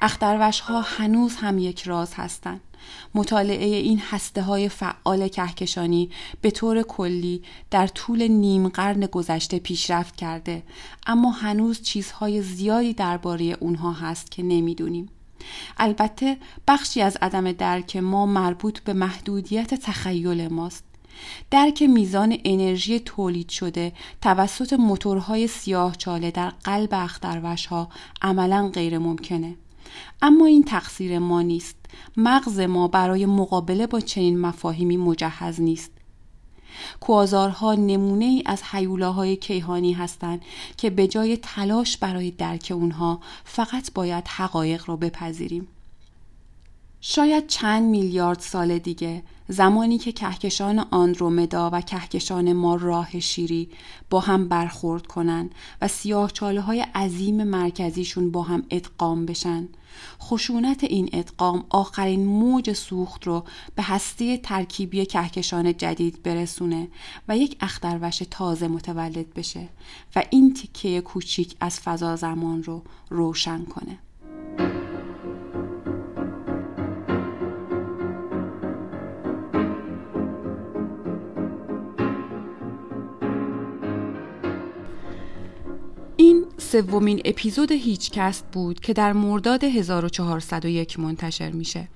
اختروش 0.06 0.60
ها 0.60 0.82
هنوز 0.82 1.36
هم 1.36 1.58
یک 1.58 1.84
راز 1.84 2.14
هستند. 2.14 2.62
مطالعه 3.16 3.76
این 3.76 4.02
هسته 4.10 4.42
های 4.42 4.70
فعال 4.70 5.28
کهکشانی 5.28 6.10
به 6.42 6.52
طور 6.52 6.82
کلی 6.82 7.42
در 7.72 7.88
طول 7.88 8.28
نیم 8.28 8.70
قرن 8.70 9.06
گذشته 9.06 9.60
پیشرفت 9.60 10.16
کرده 10.16 10.64
اما 11.08 11.32
هنوز 11.32 11.82
چیزهای 11.82 12.42
زیادی 12.42 12.94
درباره 12.94 13.58
اونها 13.60 13.92
هست 13.92 14.32
که 14.32 14.44
نمی‌دونیم. 14.44 15.10
البته 15.78 16.38
بخشی 16.68 17.02
از 17.02 17.18
عدم 17.22 17.52
درک 17.52 17.98
ما 17.98 18.26
مربوط 18.26 18.80
به 18.80 18.94
محدودیت 18.94 19.74
تخیل 19.74 20.48
ماست 20.48 20.84
درک 21.52 21.82
میزان 21.84 22.38
انرژی 22.44 23.00
تولید 23.00 23.50
شده 23.50 23.94
توسط 24.22 24.74
موتورهای 24.74 25.48
سیاه 25.48 25.96
چاله 25.96 26.32
در 26.32 26.50
قلب 26.50 26.90
اختروش 26.92 27.66
ها 27.66 27.90
عملا 28.22 28.70
غیر 28.74 28.98
ممکنه. 28.98 29.56
اما 30.22 30.46
این 30.46 30.64
تقصیر 30.64 31.20
ما 31.20 31.42
نیست. 31.42 31.76
مغز 32.18 32.60
ما 32.60 32.88
برای 32.88 33.26
مقابله 33.26 33.88
با 33.88 34.00
چنین 34.00 34.40
مفاهیمی 34.40 34.98
مجهز 34.98 35.62
نیست. 35.62 35.92
کوازارها 37.00 37.74
نمونه 37.74 38.26
ای 38.26 38.44
از 38.46 38.64
حیولاهای 38.64 39.36
کیهانی 39.36 39.94
هستند 39.94 40.42
که 40.78 40.90
به 40.90 41.08
جای 41.08 41.38
تلاش 41.38 41.98
برای 41.98 42.32
درک 42.32 42.72
اونها 42.76 43.20
فقط 43.44 43.94
باید 43.94 44.28
حقایق 44.28 44.90
را 44.90 44.96
بپذیریم. 44.96 45.68
شاید 47.08 47.48
چند 47.48 47.90
میلیارد 47.90 48.40
سال 48.40 48.78
دیگه 48.78 49.24
زمانی 49.48 49.98
که 49.98 50.12
کهکشان 50.12 50.80
آندرومدا 50.80 51.70
و 51.74 51.82
کهکشان 51.82 52.54
ما 52.54 52.76
راه 52.76 53.20
شیری 53.20 53.70
با 54.10 54.20
هم 54.20 54.48
برخورد 54.48 55.08
کنن 55.08 55.50
و 55.82 55.88
سیاه 55.88 56.32
چاله 56.32 56.62
های 56.62 56.82
عظیم 56.82 57.44
مرکزیشون 57.44 58.32
با 58.32 58.42
هم 58.42 58.64
ادغام 58.70 59.26
بشن. 59.26 59.68
خشونت 60.22 60.84
این 60.84 61.10
ادغام 61.14 61.66
آخرین 61.70 62.26
موج 62.26 62.74
سوخت 62.74 63.28
رو 63.28 63.44
به 63.76 63.84
هستی 63.84 64.38
ترکیبی 64.38 65.06
کهکشان 65.06 65.78
جدید 65.78 66.24
برسونه 66.24 66.88
و 67.28 67.38
یک 67.38 67.58
اختروش 67.60 68.24
تازه 68.32 68.68
متولد 68.68 69.34
بشه 69.34 69.70
و 70.16 70.24
این 70.30 70.54
تیکه 70.54 71.02
کوچیک 71.02 71.56
از 71.60 71.80
فضا 71.80 72.16
زمان 72.16 72.64
رو 72.64 72.84
روشن 73.10 73.66
کنه. 73.66 73.98
سومین 86.66 87.22
اپیزود 87.26 87.72
هیچکست 87.72 88.46
بود 88.52 88.80
که 88.80 88.94
در 88.94 89.14
مرداد 89.14 89.64
1401 89.64 91.00
منتشر 91.00 91.52
میشه. 91.52 91.88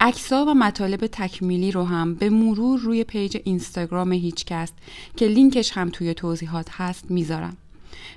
عکسا 0.00 0.44
و 0.44 0.54
مطالب 0.54 1.06
تکمیلی 1.06 1.72
رو 1.72 1.84
هم 1.84 2.14
به 2.14 2.30
مرور 2.30 2.80
روی 2.80 3.04
page 3.04 3.36
اینستاگرام 3.44 4.12
هیچکست 4.12 4.74
که 5.16 5.26
لینکش 5.26 5.72
هم 5.72 5.90
توی 5.90 6.14
توضیحات 6.14 6.68
هست 6.70 7.10
می‌ذارم. 7.10 7.56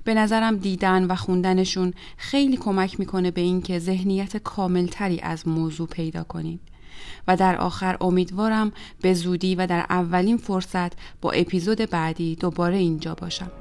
به 0.04 0.14
نظرم 0.14 0.58
دیدن 0.58 1.06
و 1.06 1.16
خوندنشون 1.16 1.94
خیلی 2.18 2.58
کمک 2.58 3.00
می‌کنه 3.00 3.32
به 3.32 3.42
اینکه 3.42 3.80
ذهنیت 3.80 4.38
کاملتری 4.38 5.20
از 5.20 5.48
موضوع 5.48 5.88
پیدا 5.88 6.24
کنید. 6.24 6.60
و 7.28 7.36
در 7.36 7.58
آخر 7.58 7.98
امیدوارم 8.02 8.72
به 9.02 9.14
زودی 9.14 9.56
و 9.56 9.68
در 9.68 9.86
اولین 9.90 10.38
فرصت 10.38 10.92
با 11.22 11.32
اپیزود 11.32 11.78
بعدی 11.78 12.36
دوباره 12.36 12.78
اینجا 12.78 13.16
باشم. 13.16 13.52